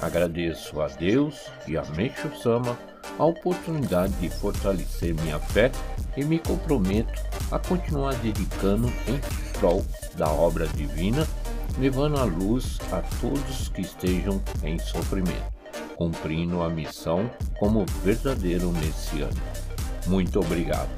Agradeço 0.00 0.80
a 0.80 0.88
Deus 0.88 1.46
e 1.68 1.76
a 1.76 1.84
Meixo 1.96 2.28
Sama 2.42 2.76
a 3.18 3.24
oportunidade 3.24 4.12
de 4.14 4.28
fortalecer 4.30 5.14
minha 5.22 5.38
fé 5.38 5.70
e 6.16 6.24
me 6.24 6.38
comprometo 6.38 7.22
a 7.50 7.58
continuar 7.58 8.14
dedicando 8.16 8.88
em 9.06 9.20
prol 9.58 9.84
da 10.16 10.28
obra 10.28 10.66
divina, 10.68 11.26
levando 11.78 12.18
a 12.18 12.24
luz 12.24 12.78
a 12.90 13.00
todos 13.20 13.68
que 13.68 13.82
estejam 13.82 14.42
em 14.64 14.78
sofrimento, 14.78 15.52
cumprindo 15.96 16.62
a 16.62 16.68
missão 16.68 17.30
como 17.58 17.86
verdadeiro 18.02 18.72
messiano. 18.72 19.51
Muito 20.06 20.40
obrigado. 20.40 20.88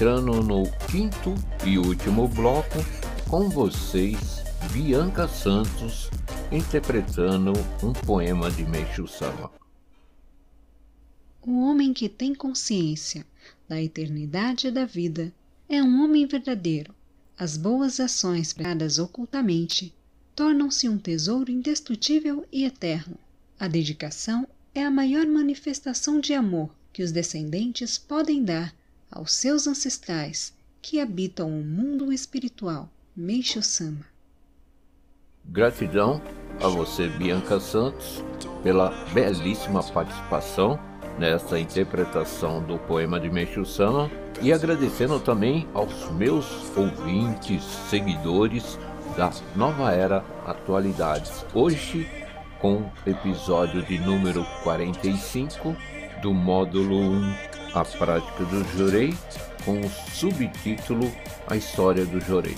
Entrando 0.00 0.42
no 0.42 0.62
quinto 0.90 1.34
e 1.62 1.76
último 1.76 2.26
bloco 2.26 2.78
com 3.28 3.50
vocês 3.50 4.42
Bianca 4.72 5.28
Santos 5.28 6.08
interpretando 6.50 7.52
um 7.82 7.92
poema 7.92 8.50
de 8.50 8.64
Meishu 8.64 9.06
Sama. 9.06 9.50
O 11.42 11.60
homem 11.66 11.92
que 11.92 12.08
tem 12.08 12.34
consciência 12.34 13.26
da 13.68 13.78
eternidade 13.78 14.70
da 14.70 14.86
vida 14.86 15.34
é 15.68 15.82
um 15.82 16.02
homem 16.02 16.26
verdadeiro. 16.26 16.94
As 17.36 17.58
boas 17.58 18.00
ações 18.00 18.54
praticadas 18.54 18.98
ocultamente 18.98 19.94
tornam-se 20.34 20.88
um 20.88 20.96
tesouro 20.96 21.50
indestrutível 21.50 22.46
e 22.50 22.64
eterno. 22.64 23.18
A 23.58 23.68
dedicação 23.68 24.48
é 24.74 24.82
a 24.82 24.90
maior 24.90 25.26
manifestação 25.26 26.18
de 26.18 26.32
amor 26.32 26.70
que 26.90 27.02
os 27.02 27.12
descendentes 27.12 27.98
podem 27.98 28.42
dar 28.42 28.79
aos 29.10 29.32
seus 29.32 29.66
ancestrais 29.66 30.54
que 30.80 31.00
habitam 31.00 31.48
o 31.48 31.64
mundo 31.64 32.12
espiritual. 32.12 32.88
Meishu 33.16 33.62
Sama. 33.62 34.06
Gratidão 35.44 36.22
a 36.62 36.68
você, 36.68 37.08
Bianca 37.08 37.58
Santos, 37.58 38.24
pela 38.62 38.90
belíssima 39.12 39.82
participação 39.82 40.78
nesta 41.18 41.58
interpretação 41.58 42.62
do 42.62 42.78
poema 42.78 43.18
de 43.18 43.28
Meishu 43.28 43.64
Sama 43.66 44.10
e 44.40 44.52
agradecendo 44.52 45.18
também 45.20 45.68
aos 45.74 46.10
meus 46.12 46.46
ouvintes, 46.76 47.62
seguidores 47.62 48.78
da 49.16 49.30
Nova 49.56 49.92
Era 49.92 50.24
Atualidades. 50.46 51.44
Hoje, 51.52 52.08
com 52.60 52.90
episódio 53.06 53.82
de 53.82 53.98
número 53.98 54.44
45 54.62 55.76
do 56.22 56.32
módulo 56.32 56.96
1, 56.96 57.34
A 57.74 57.84
Prática 57.84 58.44
do 58.44 58.64
Jorei, 58.76 59.14
com 59.64 59.80
o 59.80 59.90
subtítulo 60.12 61.10
A 61.46 61.56
História 61.56 62.04
do 62.04 62.20
Jorei, 62.20 62.56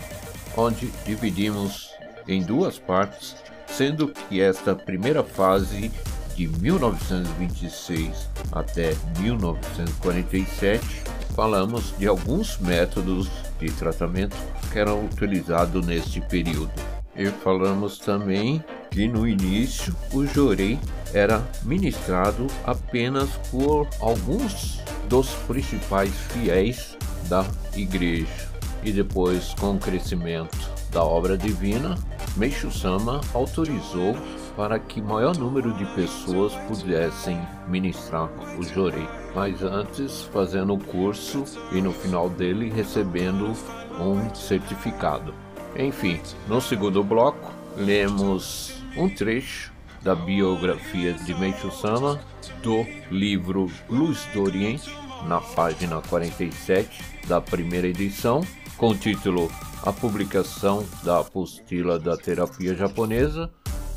onde 0.56 0.86
dividimos 1.04 1.90
em 2.26 2.42
duas 2.42 2.78
partes, 2.78 3.36
sendo 3.66 4.08
que 4.08 4.40
esta 4.40 4.74
primeira 4.74 5.22
fase 5.22 5.90
de 6.34 6.48
1926 6.48 8.28
até 8.52 8.94
1947 9.18 11.02
falamos 11.34 11.94
de 11.98 12.06
alguns 12.06 12.58
métodos 12.58 13.30
de 13.58 13.70
tratamento 13.70 14.36
que 14.70 14.78
eram 14.78 15.04
utilizados 15.04 15.84
neste 15.86 16.20
período. 16.20 16.72
E 17.16 17.26
falamos 17.26 17.98
também 17.98 18.64
que 18.90 19.06
no 19.06 19.28
início 19.28 19.94
o 20.12 20.26
jorei 20.26 20.78
era 21.12 21.42
ministrado 21.64 22.46
apenas 22.64 23.28
por 23.50 23.88
alguns 24.00 24.82
dos 25.12 25.28
principais 25.46 26.10
fiéis 26.30 26.96
da 27.28 27.44
igreja. 27.76 28.48
E 28.82 28.90
depois, 28.90 29.54
com 29.60 29.74
o 29.74 29.78
crescimento 29.78 30.56
da 30.90 31.04
obra 31.04 31.36
divina, 31.36 31.98
Meishu 32.34 32.70
Sama 32.70 33.20
autorizou 33.34 34.16
para 34.56 34.78
que 34.78 35.02
maior 35.02 35.36
número 35.36 35.74
de 35.74 35.84
pessoas 35.94 36.54
pudessem 36.66 37.38
ministrar 37.68 38.30
o 38.58 38.62
jorei. 38.62 39.06
Mas 39.34 39.62
antes, 39.62 40.22
fazendo 40.32 40.72
o 40.72 40.82
curso 40.82 41.44
e 41.72 41.82
no 41.82 41.92
final 41.92 42.30
dele 42.30 42.70
recebendo 42.70 43.52
um 44.00 44.34
certificado. 44.34 45.34
Enfim, 45.76 46.18
no 46.48 46.58
segundo 46.58 47.04
bloco, 47.04 47.52
lemos 47.76 48.72
um 48.96 49.10
trecho 49.10 49.72
da 50.02 50.14
biografia 50.14 51.12
de 51.12 51.34
Meishu 51.34 51.70
Sama 51.70 52.18
do 52.62 52.84
livro 53.10 53.70
Luz 53.88 54.26
do 54.32 54.42
Oriente, 54.42 54.90
na 55.26 55.40
página 55.40 56.00
47 56.02 57.04
da 57.26 57.40
primeira 57.40 57.86
edição, 57.86 58.44
com 58.76 58.88
o 58.88 58.96
título 58.96 59.50
A 59.82 59.92
publicação 59.92 60.84
da 61.02 61.20
apostila 61.20 61.98
da 61.98 62.16
terapia 62.16 62.74
japonesa. 62.74 63.50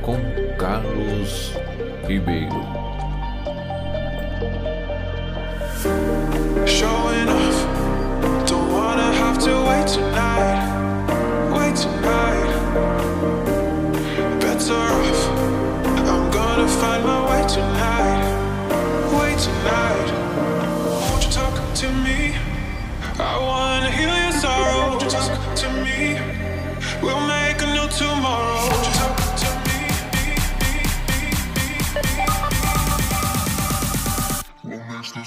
com 0.00 0.16
Carlos 0.56 1.52
Ribeiro. 2.06 2.86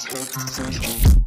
Thank 0.02 1.16
you. 1.16 1.19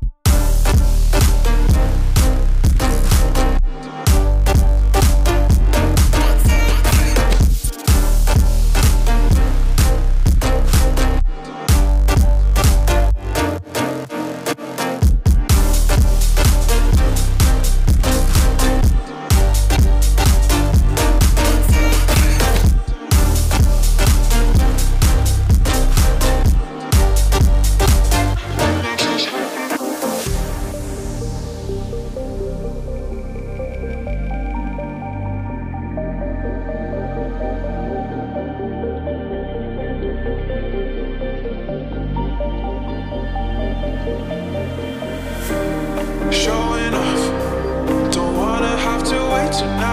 So 49.62 49.68
I 49.68 49.91